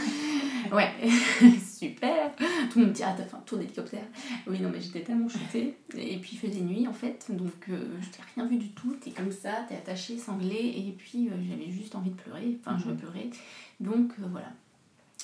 [0.72, 0.90] Ouais,
[1.61, 2.35] super.
[2.37, 4.05] Tout le monde me dit, ah, t'as fait un tour d'hélicoptère.
[4.46, 5.75] Oui, non, mais j'étais tellement shootée.
[5.96, 8.94] Et puis il faisait nuit en fait, donc euh, je n'ai rien vu du tout.
[8.94, 12.57] T'es comme ça, t'es attaché, sanglé, et puis euh, j'avais juste envie de pleurer.
[12.64, 13.29] Enfin, je pleurais.
[13.81, 14.51] Donc euh, voilà.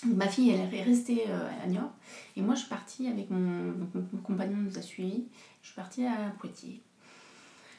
[0.04, 1.22] Ma fille, elle est restée
[1.62, 1.90] à Niort.
[2.36, 5.24] Et moi, je suis partie avec mon, donc, mon- mon compagnon nous a suivis.
[5.68, 6.80] Je suis partie à Poitiers.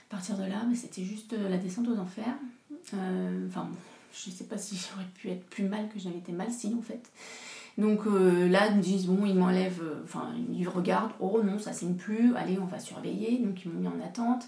[0.10, 2.36] À partir de là, mais c'était juste euh, la descente aux enfers.
[2.94, 3.76] Euh, Enfin, bon,
[4.14, 6.84] je sais pas si j'aurais pu être plus mal que j'avais été mal, si en
[6.84, 7.10] fait.
[7.80, 11.74] Donc euh, là, ils me disent, bon, ils m'enlèvent, enfin, ils regardent, oh non, ça
[11.74, 13.40] saigne plus, allez, on va surveiller.
[13.40, 14.48] Donc ils m'ont mis en attente.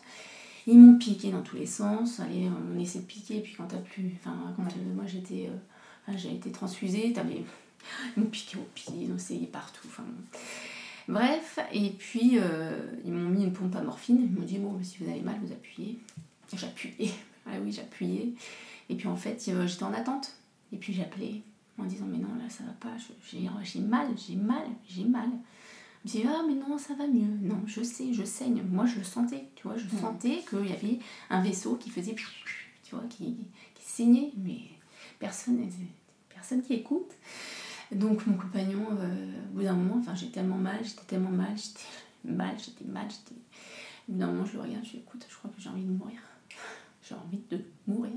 [0.68, 2.20] Ils m'ont piqué dans tous les sens.
[2.20, 4.20] Allez, on essaie de piquer, puis quand t'as plus.
[4.20, 5.50] Enfin, quand moi j'étais.
[6.16, 7.44] j'ai été transfusée, t'avais.
[8.16, 9.88] Ils m'ont piqué au pied, ils ont essayé partout.
[9.88, 10.04] Enfin.
[11.08, 14.20] Bref, et puis euh, ils m'ont mis une pompe à morphine.
[14.22, 16.00] Ils m'ont dit, bon, si vous avez mal, vous appuyez.
[16.54, 17.12] J'appuyais.
[17.48, 18.34] Ah oui, j'appuyais.
[18.88, 20.32] Et puis en fait, euh, j'étais en attente.
[20.72, 21.42] Et puis j'appelais
[21.80, 22.96] en disant, mais non, là, ça va pas.
[23.32, 23.40] J'ai
[23.80, 25.30] mal, j'ai mal, j'ai mal.
[26.06, 27.38] Je me dis, ah, mais non, ça va mieux.
[27.42, 28.62] Non, je sais, je saigne.
[28.70, 32.16] Moi, je le sentais, tu vois, je sentais qu'il y avait un vaisseau qui faisait,
[32.84, 33.38] tu vois, qui,
[33.74, 34.60] qui saignait, mais
[35.20, 35.68] personne,
[36.30, 37.12] personne qui écoute.
[37.92, 41.56] Donc, mon compagnon, euh, au bout d'un moment, enfin, j'ai tellement mal, j'étais tellement mal,
[41.58, 43.40] j'étais mal, j'étais mal, j'étais.
[44.08, 45.70] Au bout d'un moment, je le regarde, je lui dis, écoute, je crois que j'ai
[45.70, 46.20] envie de mourir.
[47.04, 48.14] J'ai envie de mourir.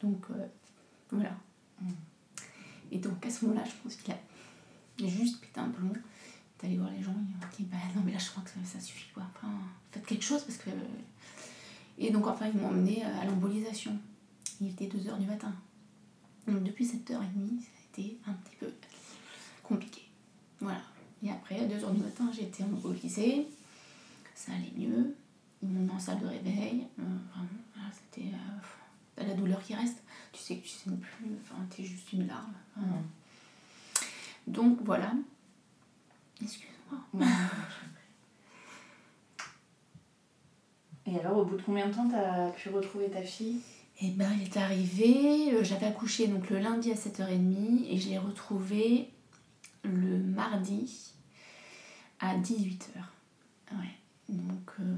[0.00, 0.46] Donc, euh,
[1.10, 1.36] voilà.
[2.90, 5.92] Et donc, à ce moment-là, je pense qu'il a juste pété un plomb.
[6.58, 8.48] T'es allé voir les gens, ils ont dit bah non mais là je crois que
[8.48, 9.24] ça, ça suffit quoi.
[9.34, 9.52] Enfin,
[9.92, 10.70] faites quelque chose parce que.
[11.98, 13.92] Et donc enfin ils m'ont emmené à l'embolisation.
[14.60, 15.52] Il était 2h du matin.
[16.46, 17.60] Donc depuis 7h30,
[18.26, 18.72] un petit peu
[19.62, 20.02] compliqué.
[20.60, 20.80] Voilà.
[21.22, 23.46] Et après, à 2h du matin, j'ai été embolisée.
[24.34, 25.14] Ça allait mieux.
[25.62, 26.86] Ils m'ont mis en salle de réveil.
[26.98, 28.66] Euh, vraiment, voilà, c'était euh,
[29.16, 30.02] t'as la douleur qui reste.
[30.32, 31.36] Tu sais que tu sais plus.
[31.42, 32.52] Enfin, t'es juste une larme.
[32.76, 32.86] Enfin,
[34.46, 35.12] Donc voilà.
[36.42, 37.26] Excuse-moi.
[41.06, 43.60] Et alors, au bout de combien de temps t'as pu retrouver ta fille?
[44.00, 48.10] Et ben, il est arrivé, euh, j'avais accouché donc le lundi à 7h30 et je
[48.10, 49.10] l'ai retrouvé
[49.84, 51.12] le mardi
[52.20, 52.98] à 18h.
[53.72, 53.94] Ouais.
[54.28, 54.96] Donc, euh,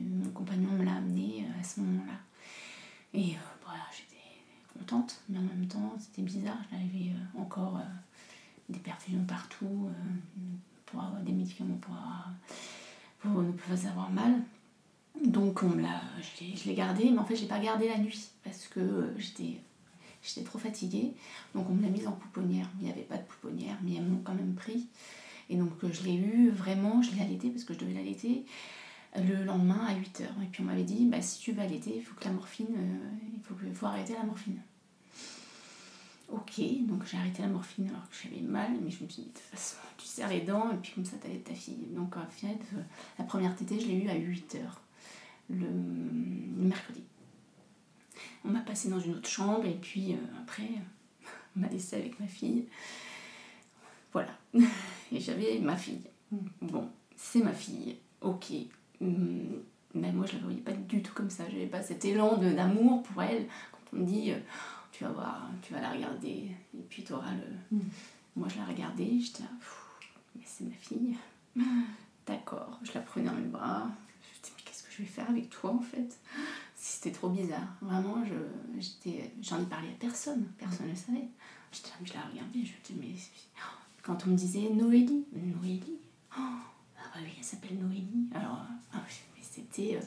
[0.00, 2.18] mon compagnon me l'a amené euh, à ce moment-là.
[3.14, 4.22] Et voilà, j'étais
[4.76, 6.58] contente, mais en même temps, c'était bizarre.
[6.70, 7.80] J'avais euh, encore
[8.68, 9.88] des perfusions partout
[10.86, 11.94] pour avoir des médicaments pour,
[13.20, 14.40] pour ne pas avoir mal.
[15.20, 17.88] Donc on l'a, je l'ai- je l'ai gardé, mais en fait je l'ai pas gardé
[17.88, 19.60] la nuit parce que euh, j'étais,
[20.44, 21.12] trop fatiguée.
[21.54, 22.68] Donc on me l'a mise en pouponnière.
[22.80, 24.86] Il n'y avait pas de pouponnière, mais elles m'ont quand même pris.
[25.50, 28.44] Et donc euh, je l'ai eu vraiment, je l'ai allaité parce que je devais l'allaiter
[29.16, 30.22] le lendemain à 8h.
[30.42, 32.66] Et puis on m'avait dit, bah, si tu veux allaiter, il faut que la morphine,
[32.74, 34.58] euh, il faut, faut arrêter la morphine.
[36.30, 39.28] ok, donc j'ai arrêté la morphine alors que j'avais mal, mais je me suis dit,
[39.28, 41.86] de toute façon, tu serres les dents et puis comme ça, t'allais ta fille.
[41.90, 42.58] Donc en fait,
[43.18, 44.56] la première tétée, je l'ai eue à 8h,
[45.50, 47.02] le, le mercredi.
[48.44, 50.68] On m'a passé dans une autre chambre et puis euh, après,
[51.56, 52.66] on m'a laissé avec ma fille.
[54.12, 54.30] Voilà.
[55.12, 56.00] Et j'avais ma fille.
[56.60, 58.52] Bon, c'est ma fille, ok.
[59.00, 59.62] Hum,
[59.94, 61.44] Mais moi, je la voyais pas du tout comme ça.
[61.50, 63.46] J'avais pas cet élan de- d'amour pour elle.
[63.70, 64.38] Quand on me dit, euh,
[64.90, 67.78] tu vas voir, tu vas la regarder, et puis tu auras le.
[68.36, 69.48] Moi, je la regardais, j'étais là,
[70.34, 71.16] mais c'est ma fille.
[72.26, 73.88] D'accord, je la prenais dans mes bras.
[75.02, 76.16] Je je vais faire avec toi en fait
[76.76, 77.74] C'était trop bizarre.
[77.80, 78.34] Vraiment, je,
[79.40, 80.46] j'en ai parlé à personne.
[80.58, 81.28] Personne ne savait.
[81.72, 83.14] Je la regardais, je me mais.
[84.02, 85.98] Quand on me disait Noélie, Noélie,
[86.32, 86.62] oh, ah
[87.14, 88.28] bah oui, elle s'appelle Noélie.
[88.34, 89.96] Alors, ah oui, mais c'était.
[89.96, 90.00] euh,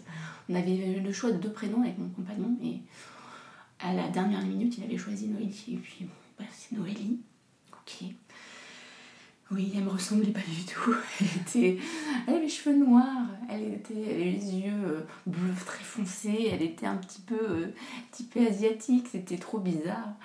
[0.50, 2.80] on avait le choix de deux prénoms avec mon compagnon et
[3.80, 5.64] à la dernière minute, il avait choisi Noélie.
[5.74, 7.20] Et puis, bon, bref, c'est Noélie.
[7.72, 8.04] Ok.
[9.52, 10.96] Oui, elle me ressemblait pas du tout.
[11.22, 11.78] Elle, était,
[12.26, 16.50] elle avait les cheveux noirs, elle, était, elle avait les yeux euh, bleus très foncés,
[16.52, 20.16] elle était un petit peu euh, asiatique, c'était trop bizarre.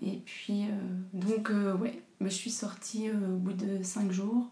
[0.00, 4.48] Et puis, euh, donc, euh, ouais, je suis sortie au bout de cinq jours.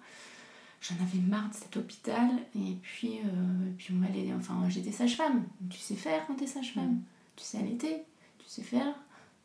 [0.83, 2.29] J'en avais marre de cet hôpital.
[2.55, 4.33] Et puis, et puis on m'allait.
[4.35, 5.45] Enfin, j'étais sage-femme.
[5.69, 7.01] Tu sais faire quand t'es sage-femme.
[7.37, 8.03] Tu sais allaiter.
[8.39, 8.95] Tu sais faire.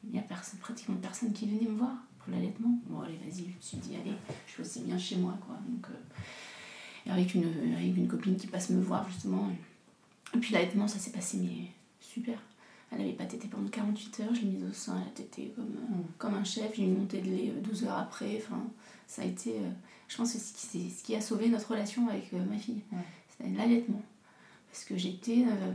[0.06, 2.80] Il n'y a personne, pratiquement personne qui venait me voir pour l'allaitement.
[2.88, 3.44] Bon, allez, vas-y.
[3.44, 4.16] Je me suis dit, allez,
[4.48, 5.58] je fais aussi bien chez moi, quoi.
[5.68, 9.50] Donc, euh, et avec, une, avec une copine qui passe me voir, justement.
[10.34, 12.40] Et puis l'allaitement, ça s'est passé, mais super.
[12.92, 15.52] Elle n'avait pas tété pendant 48 heures, je l'ai mise au sein, elle a tété
[15.56, 18.38] comme, euh, comme un chef, j'ai eu une montée de lait euh, 12 heures après.
[18.38, 18.62] Enfin,
[19.08, 19.70] ça a été, euh,
[20.08, 22.82] je pense que c'est ce qui, c'est a sauvé notre relation avec euh, ma fille.
[22.92, 23.00] Ouais.
[23.30, 24.02] C'était l'allaitement.
[24.76, 25.46] Parce que j'étais.
[25.48, 25.72] euh,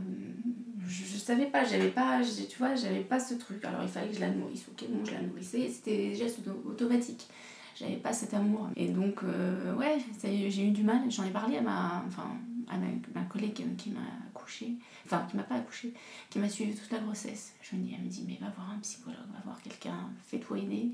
[0.87, 3.65] je, savais pas, j'avais pas, tu vois, j'avais pas ce truc.
[3.65, 6.37] Alors il fallait que je la nourrisse, ok, bon, je la nourrissais, c'était des gestes
[6.45, 7.27] auto- automatiques.
[7.75, 8.69] J'avais pas cet amour.
[8.75, 11.09] Et donc, euh, ouais, j'ai eu du mal.
[11.09, 12.27] J'en ai parlé à ma, enfin,
[12.69, 14.01] à ma collègue qui m'a
[14.35, 14.73] accouchée,
[15.05, 15.95] enfin, qui m'a pas accouchée,
[16.29, 17.53] qui m'a suivi toute la grossesse.
[17.63, 20.59] Je me dis, elle me dit, mais va voir un psychologue, va voir quelqu'un, fais-toi
[20.59, 20.91] aider.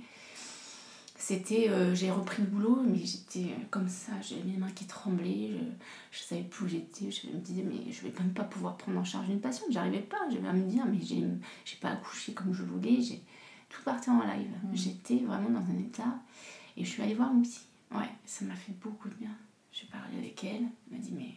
[1.19, 4.85] C'était, euh, j'ai repris le boulot, mais j'étais euh, comme ça, j'avais mes mains qui
[4.85, 8.43] tremblaient, je, je savais plus où j'étais, je me disais, mais je vais même pas
[8.43, 11.23] pouvoir prendre en charge une patiente, j'arrivais pas, j'avais à me dire, mais j'ai
[11.65, 13.23] j'ai pas accouché comme je voulais, j'ai
[13.69, 14.51] tout partait en live.
[14.73, 16.19] J'étais vraiment dans un état,
[16.77, 17.65] et je suis allée voir une psy.
[17.91, 19.35] Ouais, ça m'a fait beaucoup de bien.
[19.71, 21.33] J'ai parlé avec elle, elle m'a dit, mais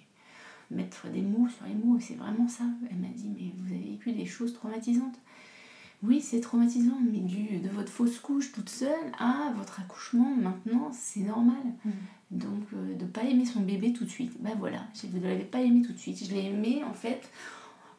[0.71, 2.65] mettre des mots sur les mots, c'est vraiment ça.
[2.91, 5.19] Elle m'a dit, mais vous avez vécu des choses traumatisantes.
[6.03, 10.91] Oui, c'est traumatisant, mais du, de votre fausse couche toute seule à votre accouchement, maintenant,
[10.95, 11.61] c'est normal.
[12.31, 14.33] Donc, euh, de pas aimer son bébé tout de suite.
[14.41, 16.25] Ben voilà, je ne l'avais pas aimé tout de suite.
[16.25, 17.29] Je l'ai aimé, en fait,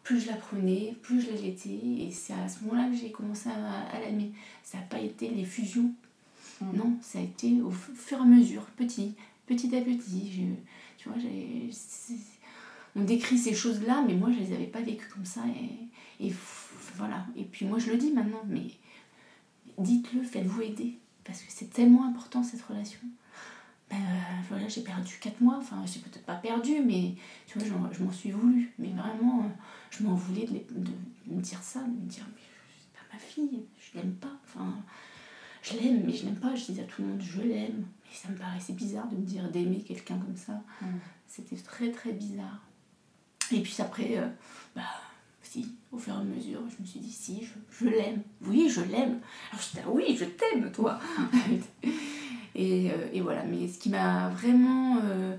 [0.03, 1.69] plus je la prenais, plus je la l'allaitais.
[1.69, 4.31] Et c'est à ce moment-là que j'ai commencé à, à l'aimer.
[4.63, 5.91] Ça n'a pas été les fusions.
[6.73, 9.13] Non, ça a été au fu- fur et à mesure, petit,
[9.47, 10.31] petit à petit.
[10.31, 10.41] Je,
[11.03, 11.69] tu vois, j'ai-
[12.95, 15.41] on décrit ces choses-là, mais moi, je les avais pas vécues comme ça.
[16.19, 16.27] Et,
[16.95, 17.25] voilà.
[17.35, 18.67] Et puis moi, je le dis maintenant, mais
[19.77, 20.97] dites-le, faites-vous aider.
[21.23, 22.99] Parce que c'est tellement important, cette relation.
[23.89, 25.57] Ben, euh, voilà, j'ai perdu 4 mois.
[25.57, 27.15] Enfin, j'ai peut-être pas perdu, mais
[27.45, 28.71] tu vois, je m'en suis voulu.
[28.79, 29.49] Mais vraiment, euh,
[29.89, 32.41] je m'en voulais de, me dire ça, de me dire, mais
[32.79, 34.39] c'est pas ma fille, je l'aime pas.
[34.45, 34.77] Enfin,
[35.61, 36.55] je l'aime, mais je l'aime pas.
[36.55, 37.85] Je disais à tout le monde, je l'aime.
[38.05, 40.61] Mais ça me paraissait bizarre de me dire d'aimer quelqu'un comme ça.
[41.27, 42.61] C'était très, très bizarre.
[43.51, 44.27] Et puis après, euh,
[44.75, 44.81] bah,
[45.51, 48.21] si, au fur et à mesure, je me suis dit, si, je, je l'aime.
[48.45, 49.19] Oui, je l'aime.
[49.51, 50.97] Alors j'étais, là, oui, je t'aime, toi.
[52.55, 55.35] et, euh, et voilà, mais ce qui m'a vraiment euh,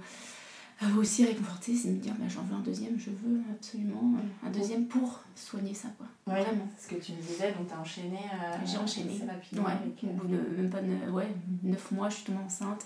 [0.99, 4.47] aussi réconfortée, c'est de me dire, bah, j'en veux un deuxième, je veux absolument euh,
[4.47, 6.07] un deuxième pour soigner ça, quoi.
[6.27, 6.69] Ouais, Vraiment.
[6.79, 8.19] ce que tu me disais, donc t'as enchaîné.
[8.19, 9.19] euh, J'ai enchaîné.
[9.27, 11.29] rapidement Ouais, avec, au euh, bout de même pas ne- ouais,
[11.63, 12.85] 9 mois, je suis tombée enceinte.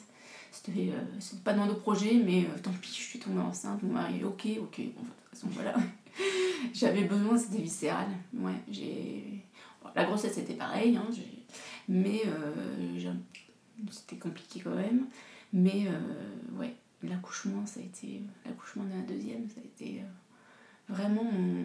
[0.53, 3.83] C'était euh, pas dans nos projets, mais euh, tant pis, je suis tombée enceinte.
[3.83, 5.75] Mon mari, ok, ok, bon, de toute façon, voilà.
[6.75, 8.09] J'avais besoin, c'était viscéral.
[8.35, 9.43] Ouais, j'ai.
[9.83, 11.07] bon, la grossesse, c'était pareil, hein,
[11.89, 13.13] mais euh,
[13.91, 15.07] c'était compliqué quand même.
[15.53, 18.23] Mais euh, ouais, l'accouchement, ça a été.
[18.45, 21.65] L'accouchement de la deuxième, ça a été euh, vraiment mon,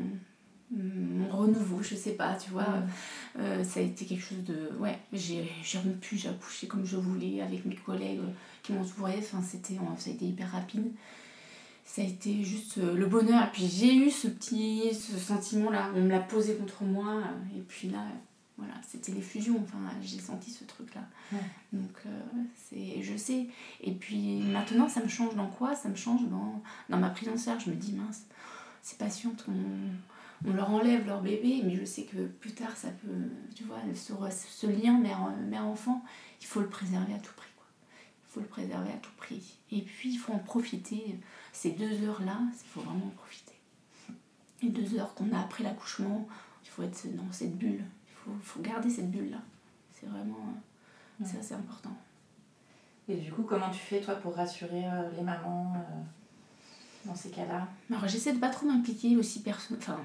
[0.71, 2.83] mon renouveau, je sais pas, tu vois.
[3.37, 4.71] Euh, ça a été quelque chose de.
[4.79, 8.21] Ouais, j'ai j'ai pu, j'ai accouché comme je voulais avec mes collègues
[8.63, 9.19] qui m'entouraient.
[9.19, 10.91] Enfin, c'était, ça a été hyper rapide.
[11.93, 13.43] Ça a été juste euh, le bonheur.
[13.47, 15.91] Et puis j'ai eu ce petit ce sentiment-là.
[15.93, 17.17] On me l'a posé contre moi.
[17.17, 18.05] euh, Et puis là,
[18.57, 19.59] voilà, c'était les fusions.
[19.61, 21.01] Enfin, j'ai senti ce truc-là.
[21.33, 21.39] Ouais.
[21.73, 22.21] Donc, euh,
[22.55, 23.47] c'est, je sais.
[23.81, 25.75] Et puis maintenant, ça me change dans quoi?
[25.75, 27.65] Ça me change dans, dans ma prise en charge.
[27.65, 28.21] Je me dis, mince,
[28.81, 29.53] ces patientes ont
[30.47, 33.77] on leur enlève leur bébé, mais je sais que plus tard, ça peut, tu vois,
[33.93, 34.13] ce,
[34.49, 36.03] ce lien mère-enfant,
[36.39, 37.51] il faut le préserver à tout prix.
[37.55, 37.65] Quoi.
[38.25, 39.57] Il faut le préserver à tout prix.
[39.71, 41.19] Et puis, il faut en profiter.
[41.53, 43.53] Ces deux heures-là, il faut vraiment en profiter.
[44.61, 46.27] Les deux heures qu'on a après l'accouchement,
[46.63, 47.83] il faut être dans cette bulle.
[48.07, 49.41] Il faut, faut garder cette bulle-là.
[49.93, 50.55] C'est vraiment...
[51.23, 51.95] Ça, c'est important.
[53.07, 57.29] Et du coup, comment tu fais, toi, pour rassurer euh, les mamans euh, dans ces
[57.29, 57.67] cas-là?
[57.89, 59.77] Alors, j'essaie de pas trop m'impliquer aussi personne.
[59.77, 59.99] Enfin,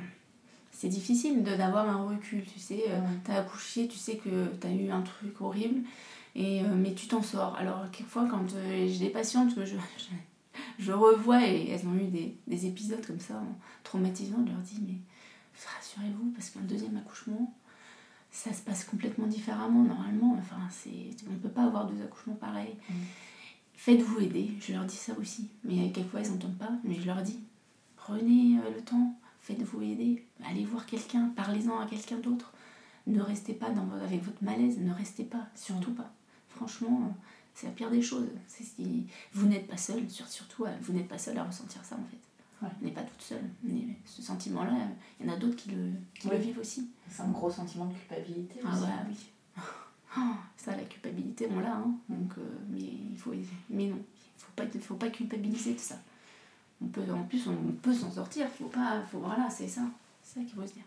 [0.73, 2.85] c'est difficile d'avoir un recul, tu sais.
[2.89, 5.83] Euh, tu as accouché, tu sais que tu as eu un truc horrible,
[6.35, 7.57] et, mais tu t'en sors.
[7.57, 10.05] Alors, quelquefois, quand j'ai des patientes que je, je,
[10.93, 13.43] revois et elles ont eu des, des épisodes comme ça,
[13.83, 14.99] traumatisants, je leur dis, mais
[15.75, 17.55] rassurez-vous, parce qu'un deuxième accouchement,
[18.31, 20.37] ça se passe complètement différemment normalement.
[20.39, 22.77] Enfin, c'est, on ne peut pas avoir deux accouchements pareils.
[22.89, 22.95] Mm.
[23.75, 25.49] Faites-vous aider, je leur dis ça aussi.
[25.65, 27.39] Mais quelquefois, ils n'entendent pas, mais je leur dis
[28.07, 32.53] prenez euh, le temps, faites-vous aider, allez voir quelqu'un, parlez-en à quelqu'un d'autre.
[33.07, 36.11] Ne restez pas dans, avec votre malaise, ne restez pas, surtout pas.
[36.49, 37.15] Franchement,
[37.57, 38.29] c'est la pire des choses.
[38.47, 38.65] C'est
[39.33, 42.19] vous n'êtes pas seul, surtout, vous n'êtes pas seul à ressentir ça en fait.
[42.63, 43.45] On n'est pas toute seule.
[44.05, 44.73] Ce sentiment-là,
[45.19, 45.93] il y en a d'autres qui, le,
[46.31, 46.91] le vivent aussi.
[47.09, 48.85] C'est un gros sentiment de culpabilité ah aussi.
[48.85, 49.15] Ah ouais,
[50.17, 50.23] oui.
[50.57, 51.77] ça, la culpabilité, on l'a.
[51.77, 51.95] Hein.
[52.09, 53.33] Donc, euh, mais, il faut,
[53.71, 55.99] mais non, il faut pas, faut pas culpabiliser tout ça.
[56.83, 58.49] On peut, en plus, on peut s'en sortir.
[58.51, 59.83] Faut pas, faut, voilà, c'est ça.
[60.23, 60.85] C'est ça qu'il faut se dire.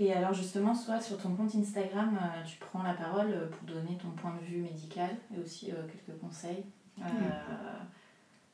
[0.00, 3.98] Et alors justement, soit sur ton compte Instagram, euh, tu prends la parole pour donner
[3.98, 6.64] ton point de vue médical et aussi euh, quelques conseils.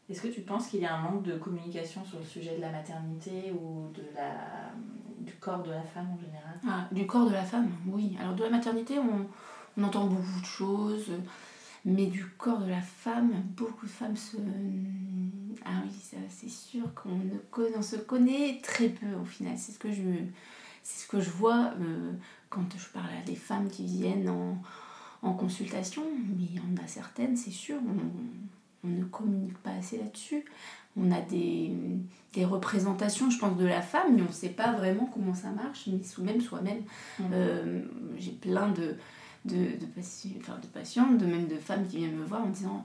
[0.08, 2.60] Est-ce que tu penses qu'il y a un manque de communication sur le sujet de
[2.60, 4.70] la maternité ou de la,
[5.20, 6.60] du corps de la femme en général?
[6.66, 8.16] Ah, Du corps de la femme, oui.
[8.20, 9.26] Alors de la maternité, on,
[9.78, 11.10] on entend beaucoup de choses,
[11.86, 14.36] mais du corps de la femme, beaucoup de femmes se...
[15.64, 15.90] Ah oui,
[16.28, 19.56] c'est sûr qu'on se connaît très peu au final.
[19.56, 20.02] C'est ce que je,
[20.84, 22.12] c'est ce que je vois euh,
[22.50, 24.62] quand je parle à des femmes qui viennent en,
[25.22, 26.02] en consultation,
[26.36, 27.78] mais il y en a certaines, c'est sûr.
[27.84, 30.44] On, on ne communique pas assez là-dessus.
[30.96, 31.72] On a des,
[32.44, 35.88] représentations, je pense, de la femme, mais on ne sait pas vraiment comment ça marche,
[35.88, 36.82] mais sous-même soi-même.
[37.18, 37.24] Mmh.
[37.32, 37.82] Euh,
[38.16, 38.94] j'ai plein de,
[39.44, 42.84] de, de, de, patientes, de même de femmes qui viennent me voir en disant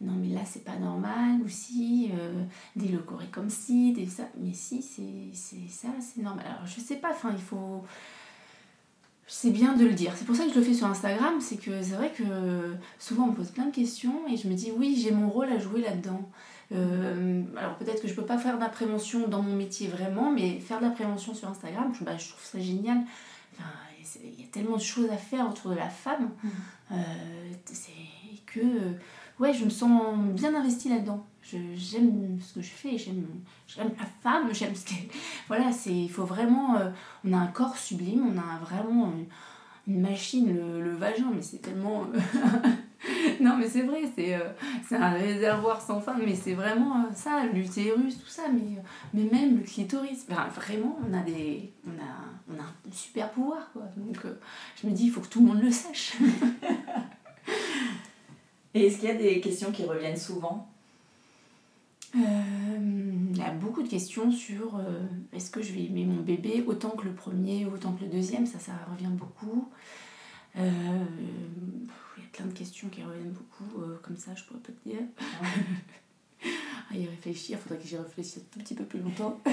[0.00, 2.44] non mais là c'est pas normal ou si euh,
[2.76, 6.96] des locaux comme si des ça mais si c'est ça c'est normal alors je sais
[6.96, 7.82] pas enfin il faut
[9.28, 10.14] c'est bien de le dire.
[10.16, 12.24] C'est pour ça que je le fais sur Instagram, c'est que c'est vrai que
[12.98, 15.52] souvent on me pose plein de questions et je me dis oui, j'ai mon rôle
[15.52, 16.28] à jouer là-dedans.
[16.72, 20.32] Euh, alors peut-être que je peux pas faire de la prévention dans mon métier vraiment,
[20.32, 23.02] mais faire de la prévention sur Instagram, je, bah, je trouve ça génial.
[24.22, 26.48] il y a tellement de choses à faire autour de la femme mmh.
[26.92, 26.94] euh,
[27.66, 27.92] c'est
[28.46, 28.60] que
[29.40, 31.24] ouais, je me sens bien investie là-dedans
[31.74, 33.26] j'aime ce que je fais, j'aime
[33.76, 35.08] la femme, j'aime ce qu'elle...
[35.48, 36.76] Voilà, il faut vraiment...
[36.76, 36.90] Euh,
[37.24, 39.12] on a un corps sublime, on a vraiment
[39.86, 42.04] une, machine, le, vagin, mais c'est tellement...
[42.14, 42.68] Euh,
[43.40, 44.50] non, mais c'est vrai, c'est, euh,
[44.86, 48.82] c'est un réservoir sans fin, mais c'est vraiment ça, l'utérus, tout ça, mais,
[49.14, 50.26] mais même le clitoris.
[50.54, 53.84] vraiment, on a, des, on, a, on a un super pouvoir, quoi.
[53.96, 54.18] Donc,
[54.80, 56.14] je me dis, il faut que tout le monde le sache.
[58.78, 60.68] Et est-ce qu'il y a des questions qui reviennent souvent?
[62.14, 62.20] Euh,
[63.32, 66.62] il y a beaucoup de questions sur euh, est-ce que je vais aimer mon bébé
[66.64, 69.68] autant que le premier, autant que le deuxième, ça, ça revient beaucoup.
[70.58, 71.04] Euh,
[72.16, 73.64] il y a plein de questions qui reviennent beaucoup,
[74.00, 75.00] comme ça, je pourrais pas te dire.
[76.90, 79.40] à y réfléchir, il faudrait que j'y réfléchisse un tout petit peu plus longtemps.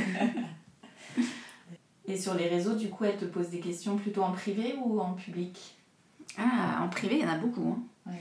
[2.07, 4.99] Et sur les réseaux, du coup, elle te pose des questions plutôt en privé ou
[4.99, 5.75] en public?
[6.37, 7.83] Ah, en privé, il y en a beaucoup.
[8.07, 8.11] Hein.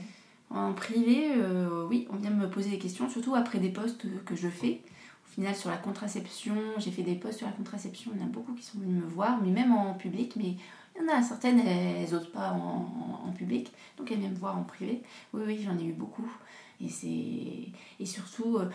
[0.55, 4.35] En privé, euh, oui, on vient me poser des questions, surtout après des posts que
[4.37, 4.81] je fais.
[5.25, 8.27] Au final, sur la contraception, j'ai fait des posts sur la contraception, il y en
[8.27, 10.55] a beaucoup qui sont venus me voir, mais même en public, mais
[10.95, 14.57] il y en a certaines, elles n'osent pas en, public, donc elles viennent me voir
[14.57, 15.03] en privé.
[15.33, 16.31] Oui, oui, j'en ai eu beaucoup.
[16.79, 17.67] Et, c'est...
[17.99, 18.69] et surtout, euh,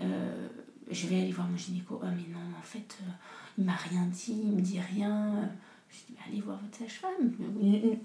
[0.00, 0.48] euh,
[0.90, 2.00] je vais aller voir mon gynéco.
[2.02, 2.96] Ah, mais non, en fait,
[3.58, 5.50] il m'a rien dit, il me dit rien.
[5.90, 7.32] Je dis, allez voir votre sage-femme,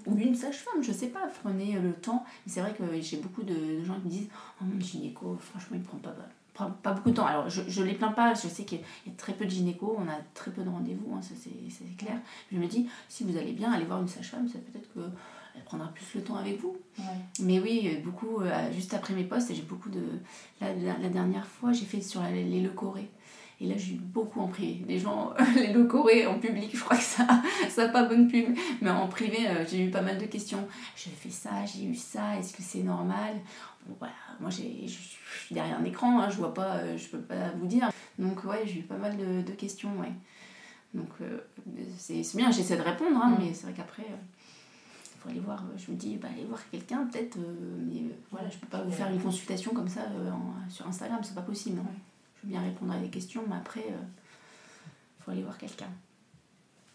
[0.06, 2.24] ou une, sage-femme, je sais pas, prenez le temps.
[2.46, 4.28] Mais c'est vrai que j'ai beaucoup de, gens qui me disent,
[4.60, 6.14] oh mon gynéco, franchement, il prend pas,
[6.82, 7.26] pas beaucoup de temps.
[7.26, 9.96] Alors, je, je les plains pas, je sais qu'il y a très peu de gynéco,
[9.98, 12.18] on a très peu de rendez-vous, hein, ça c'est clair.
[12.50, 15.00] Je me dis, si vous allez bien, allez voir une sage-femme, c'est peut-être que
[15.56, 16.76] elle prendra plus le temps avec vous.
[17.40, 20.02] Mais oui, beaucoup, euh, juste après mes postes, j'ai beaucoup de.
[20.60, 23.08] La, la, dernière fois, j'ai fait sur les leucorées.
[23.60, 24.84] Et là, j'ai eu beaucoup en privé.
[24.88, 27.24] Les gens, les locaux en public, je crois que ça
[27.78, 28.56] n'a pas bonne pub.
[28.82, 30.66] Mais en privé, euh, j'ai eu pas mal de questions.
[30.96, 33.34] J'ai fait ça, j'ai eu ça, est-ce que c'est normal?
[33.98, 37.50] Voilà, Moi, je suis derrière un écran, hein, je vois pas, euh, je peux pas
[37.58, 37.90] vous dire.
[38.18, 40.12] Donc ouais, j'ai eu pas mal de, de questions, ouais.
[40.94, 41.38] Donc euh,
[41.98, 43.36] c'est bien, j'essaie de répondre, hein, Mm.
[43.42, 46.60] mais c'est vrai qu'après, il faut aller voir, euh, je me dis, bah, aller voir
[46.70, 50.02] quelqu'un peut-être, euh, mais euh, voilà, je peux pas vous faire une consultation comme ça
[50.02, 51.80] euh, en- sur Instagram, c'est pas possible.
[51.80, 51.90] hein.
[52.44, 55.88] Bien répondre à des questions, mais après, il faut aller voir quelqu'un.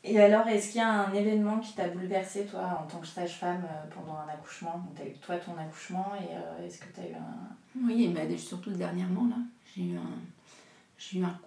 [0.04, 3.08] Et alors, est-ce qu'il y a un événement qui t'a bouleversé, toi, en tant que
[3.08, 4.78] sage-femme, euh, pendant un accouchement?
[4.78, 7.86] Donc, Tu as eu, toi, ton accouchement, et euh, est-ce que tu as eu un.
[7.86, 9.36] Oui, mais bah, surtout dernièrement, là,
[9.76, 10.12] j'ai eu un,
[10.98, 11.38] j'ai eu un,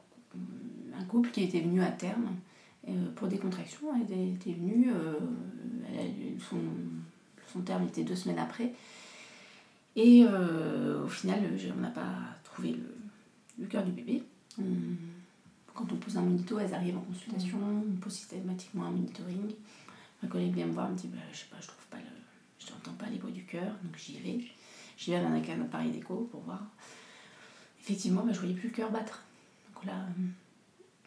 [0.98, 2.36] un couple qui était venu à terme
[2.88, 3.86] euh, pour des contractions.
[3.94, 5.18] Elle était, venue, euh,
[5.96, 6.58] elle son,
[7.50, 8.74] son terme était deux semaines après.
[9.96, 11.40] Et euh, au final,
[11.74, 12.94] on n'a pas trouvé le,
[13.58, 14.22] le cœur du bébé.
[14.58, 14.64] On-
[15.74, 19.54] quand on pose un monito, elles arrivent en consultation, on pose systématiquement un monitoring.
[20.22, 21.96] Ma collègue vient me voir, elle me dit bah, Je sais pas, je trouve pas
[21.96, 22.04] le.
[22.58, 24.40] Je n'entends pas les bruits du cœur, donc j'y vais.
[24.98, 26.62] J'y vais avec un appareil d'écho pour voir.
[27.80, 29.22] Effectivement, bah, je voyais plus le cœur battre.
[29.74, 30.22] Donc là, euh,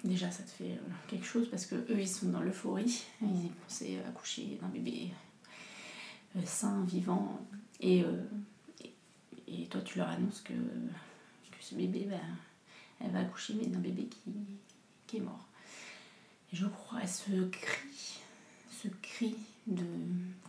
[0.04, 3.04] déjà, ça te fait euh, quelque chose parce que eux, ils sont dans l'euphorie.
[3.22, 5.12] Ils pensaient accoucher d'un bébé
[6.36, 7.40] euh, sain, vivant.
[7.80, 8.24] Et, euh,
[8.84, 10.54] et, et toi, tu leur annonces que
[11.70, 12.18] ce bébé, bah,
[13.00, 14.34] elle va accoucher, mais d'un bébé qui,
[15.08, 15.48] qui est mort.
[16.52, 18.20] Et je crois à ce cri,
[18.72, 19.36] ce cri
[19.68, 19.84] de.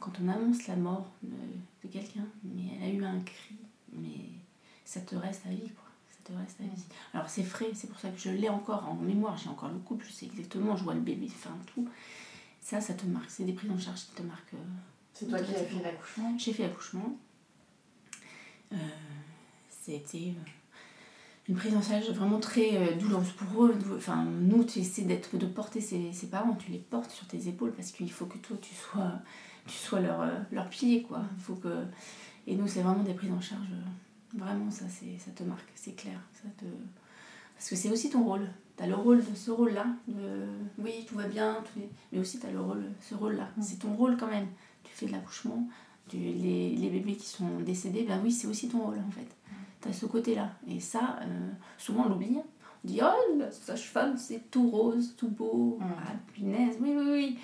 [0.00, 1.36] Quand on annonce la mort de,
[1.84, 3.56] de quelqu'un, mais elle a eu un cri,
[3.92, 4.20] mais
[4.84, 5.84] ça te reste à vie, quoi.
[6.10, 6.84] Ça te reste à vie.
[7.14, 9.78] Alors c'est frais, c'est pour ça que je l'ai encore en mémoire, j'ai encore le
[9.78, 11.88] couple, je sais exactement, je vois le bébé, enfin tout.
[12.60, 14.54] Ça, ça te marque, c'est des prises en charge qui te marquent.
[14.54, 14.58] euh,
[15.14, 17.16] C'est toi qui as fait l'accouchement j'ai fait l'accouchement.
[18.72, 18.76] Euh,
[19.70, 20.50] C'était euh,
[21.48, 23.74] une prise en charge vraiment très euh, douloureuse pour eux.
[23.96, 27.48] Enfin, nous, tu essaies d'être, de porter ses, ses parents, tu les portes sur tes
[27.48, 29.12] épaules parce qu'il faut que toi, tu sois,
[29.66, 31.22] tu sois leur, euh, leur pilier, quoi.
[31.36, 31.84] Il faut que...
[32.48, 33.68] Et nous, c'est vraiment des prises en charge.
[33.72, 36.18] euh, Vraiment, ça, c'est, ça te marque, c'est clair.
[36.34, 36.64] Ça te...
[37.54, 38.48] Parce que c'est aussi ton rôle.
[38.76, 39.86] Tu as le rôle de ce rôle-là.
[40.08, 40.46] De...
[40.78, 43.48] Oui, tout va bien, tout est- mais aussi tu as le rôle, ce rôle-là.
[43.62, 44.48] C'est ton rôle quand même.
[44.84, 45.66] Tu fais de l'accouchement,
[46.08, 49.26] tu- les, les bébés qui sont décédés, ben oui, c'est aussi ton rôle en fait.
[49.86, 50.50] Tu as ce côté-là.
[50.68, 52.36] Et ça, euh, souvent on l'oublie.
[52.36, 55.78] On dit, oh, la sage-femme, c'est tout rose, tout beau.
[55.80, 55.84] Mm.
[55.98, 57.38] Ah, punaise, oui, oui, oui.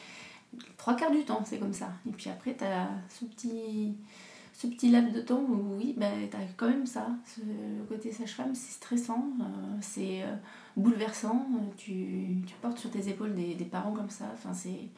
[0.76, 1.92] Trois quarts du temps, c'est comme ça.
[2.06, 3.94] Et puis après, tu as ce petit,
[4.52, 7.08] ce petit laps de temps où, oui, ben, tu as quand même ça.
[7.24, 10.34] Ce, le côté sage-femme, c'est stressant, euh, c'est euh,
[10.76, 11.46] bouleversant.
[11.76, 14.26] Tu, tu portes sur tes épaules des, des parents comme ça.
[14.34, 14.88] Enfin, c'est.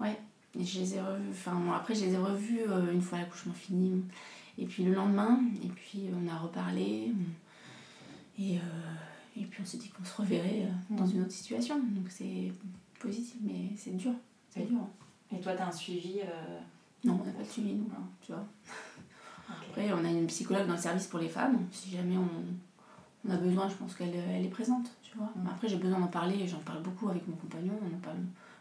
[0.00, 0.18] Ouais.
[0.58, 1.28] Et je les ai revus.
[1.30, 2.62] Enfin, bon, après, je les ai revus
[2.92, 4.02] une fois l'accouchement fini.
[4.58, 7.12] Et puis le lendemain, et puis on a reparlé.
[8.38, 8.60] Et, euh,
[9.36, 11.78] et puis on s'est dit qu'on se reverrait euh, dans une autre situation.
[11.78, 12.52] Donc c'est
[12.98, 14.12] positif, mais c'est dur.
[14.50, 14.80] C'est dur.
[15.32, 16.58] Et toi, tu as un suivi euh,
[17.04, 17.84] Non, on n'a pas de suivi, nous.
[17.84, 18.06] Non.
[18.20, 18.44] Tu vois.
[19.48, 21.66] Après, on a une psychologue dans le service pour les femmes.
[21.70, 22.28] Si jamais on,
[23.28, 24.90] on a besoin, je pense qu'elle elle est présente.
[25.02, 25.30] Tu vois.
[25.36, 25.46] Mm.
[25.48, 26.46] Après, j'ai besoin d'en parler.
[26.48, 27.74] J'en parle beaucoup avec mon compagnon.
[27.82, 28.18] On en parle,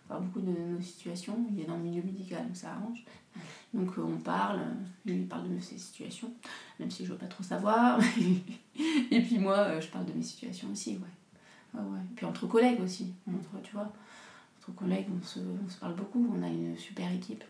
[0.09, 1.37] beaucoup de nos situations.
[1.51, 3.03] Il est dans le milieu médical, donc ça arrange.
[3.73, 4.61] Donc euh, on parle.
[5.05, 6.31] Lui il parle de ses situations,
[6.79, 7.99] même si je veux pas trop savoir.
[9.11, 10.91] Et puis moi, euh, je parle de mes situations aussi.
[10.97, 11.79] Ouais.
[11.79, 11.99] Ouais, ouais.
[12.15, 13.13] Puis entre collègues aussi.
[13.27, 13.91] Entre, tu vois,
[14.59, 16.25] entre collègues, on se, on se parle beaucoup.
[16.35, 17.43] On a une super équipe.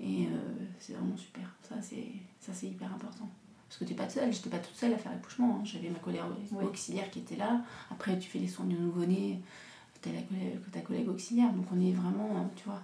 [0.00, 0.30] Et euh,
[0.78, 1.44] c'est vraiment super.
[1.62, 2.06] Ça, c'est
[2.40, 3.28] ça c'est hyper important.
[3.68, 5.58] Parce que tu n'es pas seule, j'étais pas toute seule à faire l'accouchement.
[5.60, 5.64] hein.
[5.64, 6.22] J'avais ma collègue
[6.62, 7.60] auxiliaire qui était là.
[7.90, 9.40] Après, tu fais les soins du nouveau-né,
[10.02, 10.26] collègue,
[10.72, 11.52] ta collègue auxiliaire.
[11.52, 12.80] Donc on est vraiment, euh, tu vois,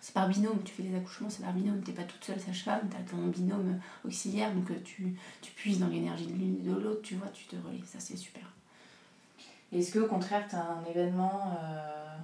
[0.00, 0.62] c'est par binôme.
[0.64, 1.80] Tu fais les accouchements, c'est par binôme.
[1.82, 4.54] Tu n'es pas toute seule sage-femme, tu as ton binôme auxiliaire.
[4.54, 7.46] Donc euh, tu, tu puises dans l'énergie de l'une et de l'autre, tu vois, tu
[7.46, 7.82] te relis.
[7.86, 8.44] Ça, c'est super.
[9.72, 12.16] Est-ce que au contraire, tu as un événement euh,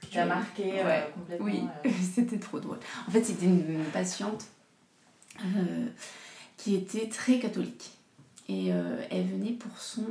[0.00, 2.78] qui t'a marqué euh, complètement Oui, euh, c'était trop drôle.
[3.06, 4.46] En fait, c'était une, une patiente
[5.40, 5.88] euh,
[6.56, 7.98] qui était très catholique.
[8.48, 10.06] Et euh, elle venait pour son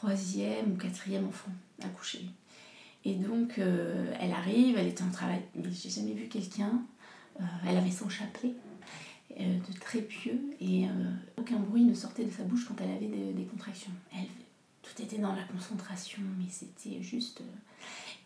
[0.00, 1.50] troisième ou quatrième enfant
[1.82, 2.24] accouché.
[3.04, 5.42] Et donc, euh, elle arrive, elle était en travail.
[5.54, 6.82] Mais j'ai jamais vu quelqu'un.
[7.38, 8.54] euh, elle avait son chapelet
[9.38, 10.86] euh, de très pieux et
[11.36, 13.92] aucun bruit ne sortait de sa bouche quand elle avait des, des contractions.
[14.14, 14.26] Elle,
[14.82, 17.42] tout était dans la concentration, mais c'était juste.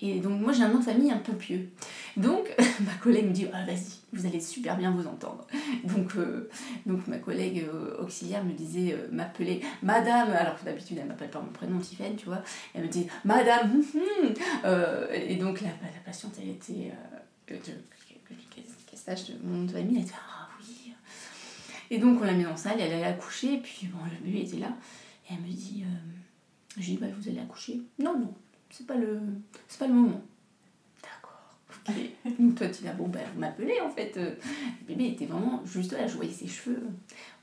[0.01, 1.71] Et donc, moi, j'ai un nom de famille un peu pieux.
[2.17, 5.47] Donc, ma collègue me dit Ah, vas-y, vous allez super bien vous entendre.
[5.85, 6.51] Donc, euh,
[6.85, 11.31] donc ma collègue euh, auxiliaire me disait, euh, m'appelait Madame, alors que d'habitude, elle m'appelle
[11.31, 12.43] par mon prénom, Tiffaine, tu vois.
[12.75, 14.35] Elle me dit Madame, hum, hum.
[14.65, 16.93] Euh, Et donc, la, la patiente, elle était.
[17.47, 20.93] Qu'elle sache de mon nom de famille, elle était Ah oui.
[21.91, 24.45] Et donc, on l'a mise en salle, elle allait accoucher, et puis, bon, le bébé
[24.45, 24.77] était là.
[25.31, 25.85] Et elle me dit
[26.77, 27.81] Je dis Bah, vous allez accoucher?
[27.99, 28.35] Non, non,
[28.77, 29.21] c'est pas le,
[29.69, 30.21] c'est pas le moment.
[31.01, 31.57] D'accord.
[31.89, 31.95] ok.
[32.39, 34.17] Donc toi tu dis, ah bon, ben, vous m'appelez en fait.
[34.17, 34.35] Euh,
[34.81, 36.83] Le bébé était vraiment juste là, je voyais ses cheveux.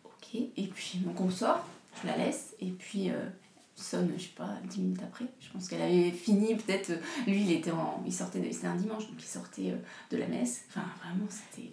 [0.03, 0.35] Ok.
[0.35, 1.65] Et puis donc on sort,
[2.01, 3.29] je la laisse, et puis euh,
[3.75, 5.25] sonne, je sais pas, 10 minutes après.
[5.39, 6.91] Je pense qu'elle avait fini, peut-être.
[7.25, 8.03] Lui, il était en.
[8.05, 8.51] Il sortait.
[8.51, 9.73] C'était un dimanche, donc il sortait
[10.11, 10.65] de la messe.
[10.67, 11.71] Enfin, vraiment, c'était.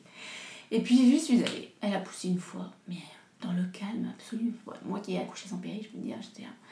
[0.71, 1.75] Et puis, je suis allée.
[1.81, 3.03] Elle a poussé une fois, mais
[3.41, 4.53] dans le calme absolu.
[4.85, 6.68] moi qui ai accouché sans péri, je peux dire, j'étais c'est pas possible.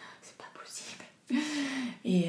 [2.05, 2.27] Et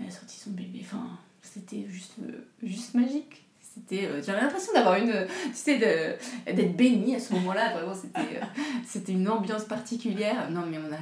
[0.00, 0.80] elle a sorti son bébé.
[0.82, 2.14] Enfin, c'était juste,
[2.62, 3.44] juste magique.
[3.60, 7.74] C'était, euh, j'avais l'impression d'avoir une, tu d'être bénie à ce moment-là.
[7.74, 10.50] Vraiment, c'était, euh, une ambiance particulière.
[10.50, 10.98] Non, mais on a,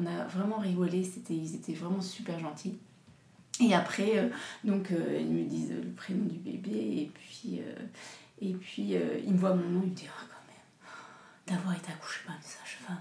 [0.00, 1.02] on a vraiment rigolé.
[1.02, 2.78] C'était, ils étaient vraiment super gentils.
[3.60, 4.28] Et après, euh,
[4.62, 6.70] donc, ils me disent le prénom du bébé.
[6.72, 7.60] Et puis,
[8.40, 8.94] et puis
[9.26, 9.80] ils me voient mon nom.
[9.82, 12.96] Ils me disent, ah, quand même, d'avoir été accouché par une sage-femme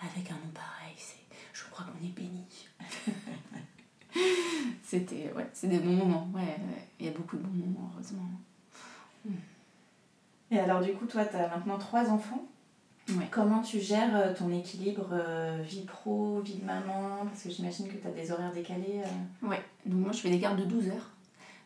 [0.00, 1.16] avec un nom pareil, c'est,
[1.64, 2.44] je crois qu'on est béni.
[4.82, 6.28] c'était, ouais, c'est des bons moments.
[6.34, 6.56] Ouais,
[6.98, 8.30] il y a beaucoup de bons moments, heureusement.
[10.50, 12.46] Et alors, du coup, toi, tu as maintenant trois enfants.
[13.30, 17.24] Comment tu gères euh, ton équilibre euh, vie pro, vie de maman?
[17.24, 19.02] Parce que j'imagine que tu as des horaires décalés.
[19.04, 19.48] Euh.
[19.48, 21.10] Ouais, donc moi je fais des gardes de 12 heures.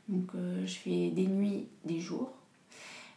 [0.08, 0.30] Donc
[0.64, 2.30] je fais des nuits, des jours.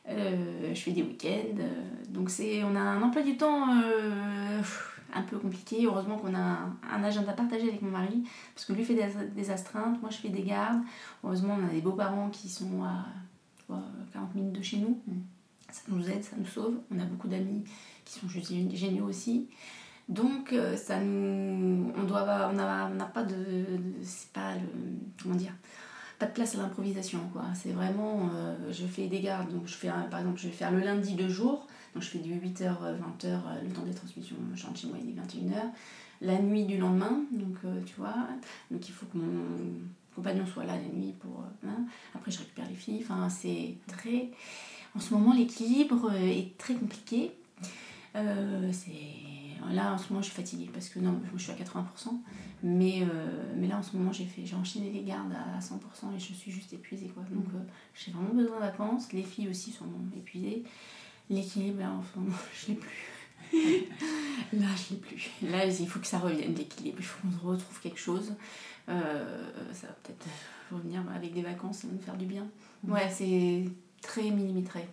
[0.08, 1.62] je fais des week-ends.
[2.10, 3.68] donc c'est, on a un emploi du temps
[5.14, 5.86] un peu compliqué.
[5.86, 8.24] Heureusement qu'on a un, agenda partagé avec mon mari.
[8.54, 8.98] Parce que lui fait
[9.36, 10.82] des, astreintes, moi je fais des gardes.
[11.24, 13.06] Heureusement on a des beaux-parents qui sont à
[14.14, 15.00] 40 minutes de chez nous.
[15.72, 16.76] Ça nous aide, ça nous sauve.
[16.92, 17.64] On a beaucoup d'amis
[18.06, 19.50] qui sont juste géniaux aussi.
[20.08, 21.92] Donc, euh, ça nous.
[21.98, 23.66] On doit on n'a pas de.
[24.02, 24.54] c'est pas.
[25.22, 25.54] Comment dire
[26.20, 29.76] pas de place à l'improvisation quoi c'est vraiment euh, je fais des gardes donc je
[29.76, 31.68] fais par exemple je vais faire le lundi deux jours
[32.00, 35.22] je fais du 8h 20h le temps des transmissions je rentre chez moi il est
[35.22, 35.62] 21h
[36.22, 38.16] la nuit du lendemain donc euh, tu vois
[38.72, 39.44] donc il faut que mon
[40.18, 41.40] compagnon soit là la nuit pour.
[41.40, 41.86] Euh, hein.
[42.16, 43.04] Après, je récupère les filles.
[43.04, 44.30] Enfin, c'est très.
[44.96, 47.32] En ce moment, l'équilibre euh, est très compliqué.
[48.16, 48.92] Euh, c'est
[49.74, 51.84] là en ce moment je suis fatiguée parce que non je suis à 80%
[52.64, 53.04] mais,
[53.58, 56.34] mais là en ce moment j'ai fait j'ai enchaîné les gardes à 100% et je
[56.34, 57.48] suis juste épuisée quoi donc
[57.94, 60.64] j'ai vraiment besoin de vacances les filles aussi sont épuisées
[61.30, 63.14] l'équilibre là en ce moment je l'ai plus
[64.54, 67.80] là je l'ai plus là il faut que ça revienne l'équilibre il faut qu'on retrouve
[67.82, 68.34] quelque chose
[68.90, 70.26] euh, ça va peut-être
[70.72, 72.48] revenir avec des vacances, ça va nous faire du bien.
[72.84, 72.94] Mhm.
[72.94, 73.66] Ouais, c'est
[74.02, 74.88] très millimétré.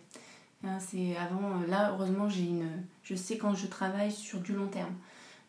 [0.65, 2.69] Hein, c'est avant, là, heureusement, j'ai une,
[3.03, 4.95] je sais quand je travaille sur du long terme.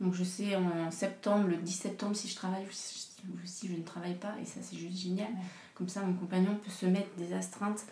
[0.01, 3.81] Donc je sais en septembre, le 10 septembre, si je travaille ou si je ne
[3.81, 5.29] travaille pas, et ça c'est juste génial.
[5.73, 7.85] Comme ça, mon compagnon peut se mettre des astreintes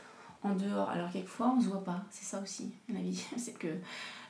[0.44, 0.90] en dehors.
[0.90, 2.04] Alors quelquefois, on se voit pas.
[2.10, 3.24] C'est ça aussi, ma vie.
[3.38, 3.76] C'est que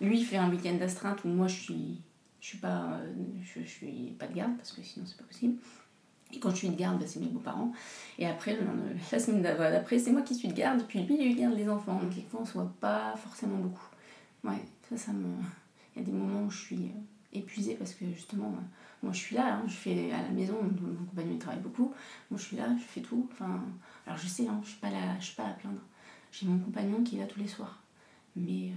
[0.01, 2.01] lui, fait un week-end d'astreinte où moi, je suis,
[2.39, 5.57] je suis pas, euh, je, suis pas de garde parce que sinon c'est pas possible.
[6.33, 7.71] Et quand je suis de garde, bah, c'est mes beaux-parents.
[8.17, 8.57] Et après,
[9.11, 10.83] la semaine d'après, c'est moi qui suis de garde.
[10.87, 11.99] Puis lui, il garde les enfants.
[11.99, 13.87] Donc, quelquefois, on se voit pas forcément beaucoup.
[14.43, 15.27] Ouais, ça, ça me.
[15.95, 18.63] Il y a des moments où je suis euh, épuisée parce que justement, euh,
[19.03, 19.55] moi, je suis là.
[19.55, 21.93] Hein, je fais à la maison, mon compagnon, il travaille beaucoup.
[22.31, 23.29] Moi, je suis là, je fais tout.
[23.31, 23.61] Enfin,
[24.07, 24.89] alors, je sais, hein, je suis, pas
[25.19, 25.81] suis pas à plaindre.
[26.33, 27.79] J'ai mon compagnon qui est là tous les soirs.
[28.35, 28.75] Mais euh,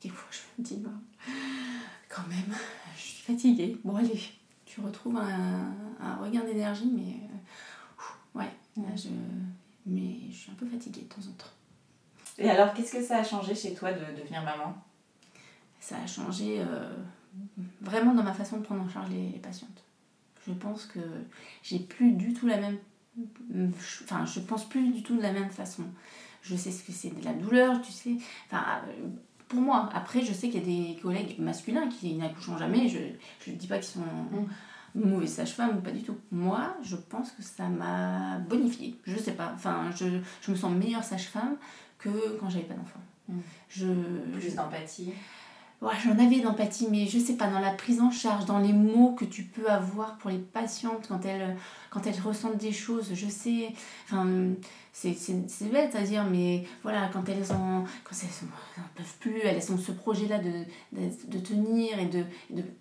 [0.00, 0.90] quelquefois, je me dis, bah,
[2.10, 2.54] quand même,
[2.96, 3.78] je suis fatiguée.
[3.82, 4.20] Bon, allez
[4.70, 8.50] tu retrouves un, un regain d'énergie, mais euh, ouais,
[8.96, 9.08] je,
[9.84, 11.50] mais je suis un peu fatiguée de temps en temps.
[12.38, 14.76] Et alors, qu'est-ce que ça a changé chez toi de, devenir maman?
[15.80, 16.94] Ça a changé euh,
[17.80, 19.82] vraiment dans ma façon de prendre en charge les, patientes.
[20.46, 21.00] Je pense que
[21.64, 22.78] j'ai plus du tout la même.
[24.04, 25.84] Enfin, je pense plus du tout de la même façon.
[26.42, 28.16] Je sais ce que c'est de la douleur, tu sais.
[28.46, 29.08] Enfin, euh,
[29.48, 29.88] pour moi.
[29.92, 32.88] Après, je sais qu'il y a des collègues masculins qui n'accouchent jamais.
[32.88, 35.08] Je ne dis pas qu'ils sont mm.
[35.08, 36.16] mauvais sages-femmes ou pas du tout.
[36.30, 38.96] Moi, je pense que ça m'a bonifié.
[39.04, 39.52] Je sais pas.
[39.54, 40.06] Enfin, je,
[40.40, 41.56] je me sens meilleure sage-femme
[41.98, 43.00] que quand j'avais pas d'enfant.
[43.28, 43.38] Mm.
[43.68, 43.86] Je,
[44.38, 45.12] Plus d'empathie.
[45.82, 48.74] Ouais, j'en avais d'empathie, mais je sais pas, dans la prise en charge, dans les
[48.74, 51.56] mots que tu peux avoir pour les patientes quand elles,
[51.88, 53.72] quand elles ressentent des choses, je sais,
[54.04, 54.26] enfin,
[54.92, 58.48] c'est bête à dire, mais voilà, quand elles en, quand elles,
[58.94, 62.24] peuvent plus, elles ont ce projet-là de, de, tenir et de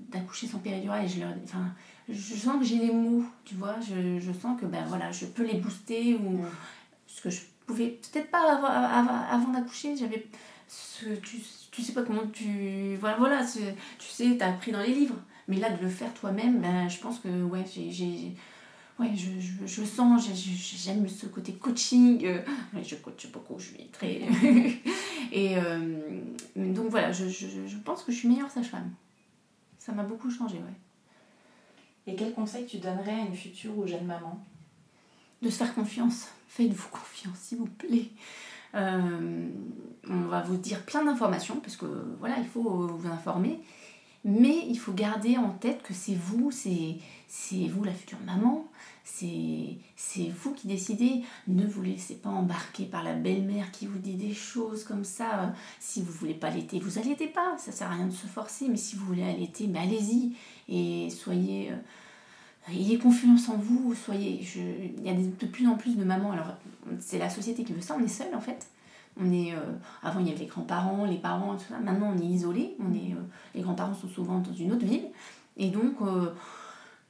[0.10, 1.74] d'accoucher sans péridurale, et je leur, enfin,
[2.10, 5.26] je sens que j'ai les mots, tu vois, je, je, sens que ben voilà, je
[5.26, 6.44] peux les booster ou
[7.08, 10.28] ce que je pouvais peut-être pas avoir, avant, d'accoucher, j'avais
[10.68, 11.38] ce, tu,
[11.80, 15.16] tu sais pas comment tu voilà voilà tu sais tu as appris dans les livres
[15.48, 18.36] mais là de le faire toi-même ben je pense que ouais j'ai
[19.00, 20.30] ouais, je, je, je sens,
[20.84, 22.26] j'aime ce côté coaching.
[22.26, 22.42] Euh,
[22.84, 24.22] je coach beaucoup, je suis très.
[25.32, 26.22] et euh,
[26.56, 28.92] donc voilà, je, je, pense que je suis meilleure sage-femme.
[29.78, 32.12] Ça m'a beaucoup changé, ouais.
[32.12, 34.44] Et quel conseil tu donnerais à une future ou jeune maman?
[35.42, 36.28] De se faire confiance.
[36.50, 38.10] Faites-vous confiance, s'il vous plaît.
[38.76, 39.50] Euh,
[40.10, 41.86] on va vous dire plein d'informations parce que
[42.20, 43.60] voilà, il faut vous informer.
[44.26, 46.98] Mais il faut garder en tête que c'est vous, c'est
[47.70, 48.68] vous la future maman,
[49.06, 49.78] c'est
[50.44, 51.22] vous qui décidez.
[51.48, 55.54] Ne vous laissez pas embarquer par la belle-mère qui vous dit des choses comme ça.
[55.80, 57.58] Si vous voulez pas allaiter, vous allaitez pas.
[57.58, 58.68] Ça sert à rien de se forcer.
[58.68, 60.34] Mais si vous voulez allaiter, allez-y.
[60.68, 61.72] Et soyez...
[61.72, 61.76] Euh,
[62.74, 64.46] ayez confiance en vous, soyez...
[64.98, 66.34] il y a de plus en plus de mamans.
[66.34, 66.58] Alors,
[67.00, 67.96] c'est la société qui veut ça.
[68.00, 68.68] On est seul, en fait.
[69.20, 69.60] On est, euh,
[70.04, 71.80] avant, il y avait les grands-parents, les parents, tout ça.
[71.80, 72.76] Maintenant, on est isolé.
[72.80, 73.22] On est, euh,
[73.56, 75.08] les grands-parents sont souvent dans une autre ville.
[75.58, 75.98] Et donc,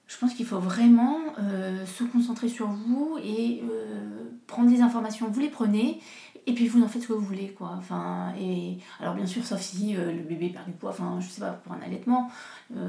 [0.09, 5.29] je pense qu'il faut vraiment euh, se concentrer sur vous et euh, prendre des informations.
[5.29, 6.01] Vous les prenez
[6.47, 7.49] et puis vous en faites ce que vous voulez.
[7.49, 7.75] Quoi.
[7.77, 11.29] Enfin, et, alors bien sûr, sauf si euh, le bébé perd du poids, enfin je
[11.29, 12.31] sais pas, pour un allaitement,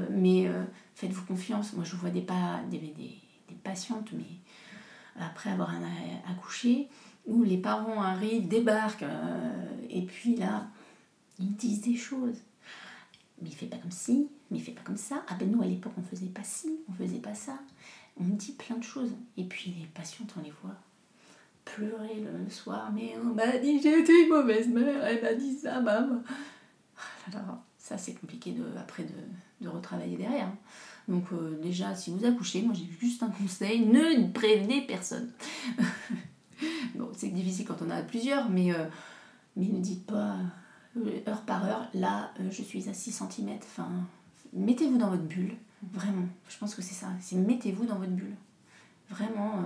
[0.09, 0.49] mais
[0.95, 1.73] faites-vous confiance.
[1.73, 4.25] Moi je vois des, pas, des, des, des patientes, mais
[5.19, 5.71] après avoir
[6.29, 6.89] accouché,
[7.25, 9.05] où les parents arrivent, débarquent,
[9.89, 10.67] et puis là,
[11.39, 12.41] ils disent des choses
[13.41, 15.23] mais il fait pas comme ci, mais il fait pas comme ça.
[15.27, 17.57] Ah ben nous à l'époque on faisait pas ci, on faisait pas ça.
[18.19, 19.11] On dit plein de choses.
[19.37, 20.75] Et puis les patientes on les voit
[21.65, 25.55] pleurer le soir, mais on m'a dit j'ai été une mauvaise mère, elle m'a dit
[25.55, 26.21] ça, maman.
[27.33, 30.51] Ah ça c'est compliqué de, après de, de retravailler derrière.
[31.07, 35.31] Donc euh, déjà si vous accouchez, moi j'ai juste un conseil, ne prévenez personne.
[36.95, 38.85] bon c'est difficile quand on a plusieurs, mais, euh,
[39.55, 40.35] mais ne dites pas
[40.97, 43.49] euh, heure par heure, là, je suis à 6 cm.
[44.53, 45.55] Mettez-vous dans votre bulle,
[45.93, 46.27] vraiment.
[46.49, 47.07] Je pense que c'est ça.
[47.19, 48.35] C'est mettez-vous dans votre bulle.
[49.09, 49.65] Vraiment,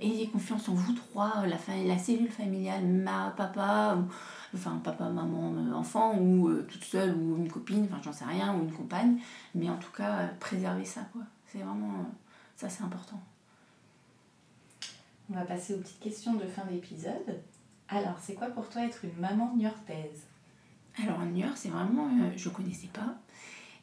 [0.00, 3.98] ayez confiance en vous trois, la, cellule familiale, ma, papa,
[4.54, 8.62] enfin papa, maman, enfant, ou toute seule, ou une copine, enfin j'en sais rien, ou
[8.62, 9.18] une compagne.
[9.54, 11.22] Mais en tout cas, préservez ça, quoi.
[11.46, 12.06] C'est vraiment,
[12.56, 13.20] ça c'est important.
[15.30, 17.40] On va passer aux petites questions de fin d'épisode.
[17.88, 20.26] Alors, c'est quoi pour toi être une maman niortaise?
[21.02, 22.06] Alors, en Niort, c'est vraiment.
[22.06, 23.16] Euh, je connaissais pas.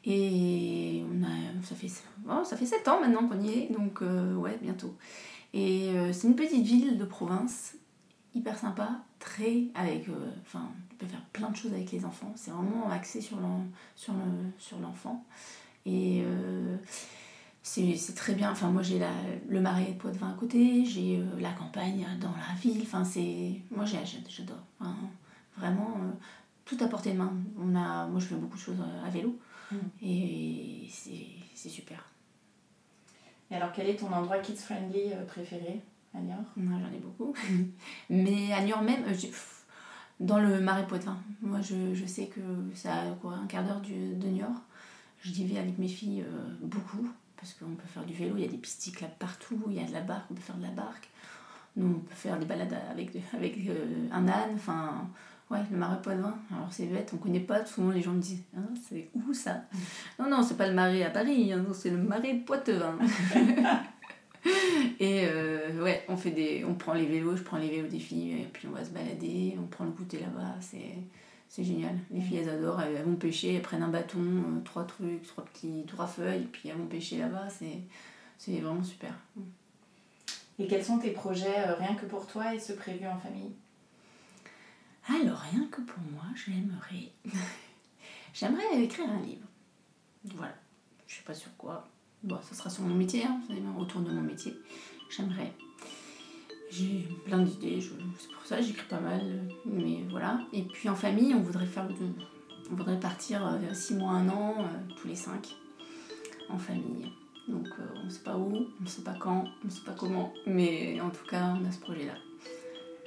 [0.04, 1.90] Et on a, ça, fait,
[2.28, 4.96] oh, ça fait 7 ans maintenant qu'on y est, donc euh, ouais, bientôt.
[5.52, 7.74] Et euh, c'est une petite ville de province,
[8.34, 10.06] hyper sympa, très avec.
[10.42, 12.32] Enfin, tu peux faire plein de choses avec les enfants.
[12.36, 13.38] C'est vraiment axé sur
[14.80, 15.24] l'enfant.
[15.86, 16.24] Et
[17.62, 18.50] c'est très bien.
[18.50, 19.00] Enfin, moi, j'ai
[19.48, 22.80] le marais de Poitevin à côté, j'ai euh, la campagne dans la ville.
[22.82, 23.60] Enfin, c'est...
[23.70, 24.64] Moi, j'adore.
[25.56, 26.10] vraiment, euh,
[26.64, 27.32] tout à portée de main.
[27.58, 28.06] On a...
[28.06, 29.38] Moi, je fais beaucoup de choses euh, à vélo.
[29.70, 29.76] Mm.
[30.02, 32.04] Et c'est super.
[33.50, 35.80] Et alors, quel est ton endroit kids-friendly préféré?
[36.14, 37.34] À Niort J'en ai beaucoup.
[38.10, 39.04] Mais à Niort même,
[40.18, 41.18] dans le marais Poitevin.
[41.40, 42.40] Moi, je, je, sais que
[42.74, 44.62] ça a quoi, un quart d'heure de Niort.
[45.22, 46.24] Je y vais avec mes filles
[46.62, 47.08] beaucoup
[47.40, 49.80] parce qu'on peut faire du vélo, il y a des pistes cyclables partout, il y
[49.80, 51.08] a de la barque, on peut faire de la barque.
[51.76, 55.08] Nous, on peut faire des balades avec, avec euh, un âne, enfin,
[55.50, 56.34] ouais, le marais Poitevin.
[56.50, 59.62] Alors c'est bête, on connaît pas, souvent les gens me disent, hein, c'est où ça?
[60.18, 62.98] Non, non, c'est pas le marais à Paris, hein, c'est le marais Poitevin.
[65.00, 67.98] et euh, ouais, on, fait des, on prend les vélos, je prends les vélos des
[67.98, 70.96] filles, et puis on va se balader, on prend le goûter là-bas, c'est
[71.50, 71.98] c'est génial.
[72.12, 72.80] Les filles, elles adorent.
[72.80, 76.46] Elles, vont pêcher, elles prennent un bâton, euh, trois trucs, trois petits, trois feuilles, et
[76.46, 77.48] puis elles vont pêcher là-bas.
[77.50, 79.12] C'est vraiment super.
[80.60, 83.50] Et quels sont tes projets, euh, rien que pour toi et ceux prévus en famille?
[85.08, 87.10] Alors, rien que pour moi, j'aimerais.
[88.32, 89.46] j'aimerais écrire un livre.
[90.24, 90.54] Voilà.
[91.08, 91.88] Je sais pas sur quoi.
[92.22, 93.40] Bon, ça sera sur mon métier, hein,
[93.78, 94.54] autour de mon métier.
[95.08, 95.52] J'aimerais
[96.70, 99.20] j'ai plein d'idées, c'est pour ça que j'écris pas mal,
[99.64, 100.38] mais voilà.
[100.52, 101.88] Et puis en famille, on voudrait faire
[102.70, 105.56] on voudrait partir 6 euh, mois, 1 an, euh, tous les 5,
[106.48, 107.10] en famille.
[107.48, 109.84] Donc euh, on ne sait pas où, on ne sait pas quand, on ne sait
[109.84, 112.14] pas comment, mais en tout cas, on a ce projet-là.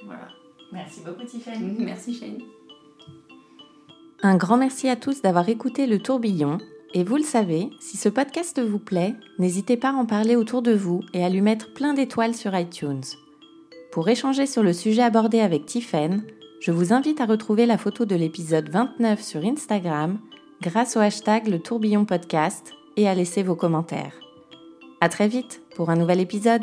[0.04, 0.28] Voilà.
[0.70, 1.76] Merci beaucoup Tiffany.
[1.78, 2.42] Merci Shane.
[4.22, 6.58] Un grand merci à tous d'avoir écouté le tourbillon.
[6.96, 10.62] Et vous le savez, si ce podcast vous plaît, n'hésitez pas à en parler autour
[10.62, 13.02] de vous et à lui mettre plein d'étoiles sur iTunes.
[13.90, 16.24] Pour échanger sur le sujet abordé avec Tiffen,
[16.60, 20.20] je vous invite à retrouver la photo de l'épisode 29 sur Instagram
[20.62, 24.14] grâce au hashtag le tourbillon podcast et à laisser vos commentaires.
[25.00, 26.62] À très vite pour un nouvel épisode.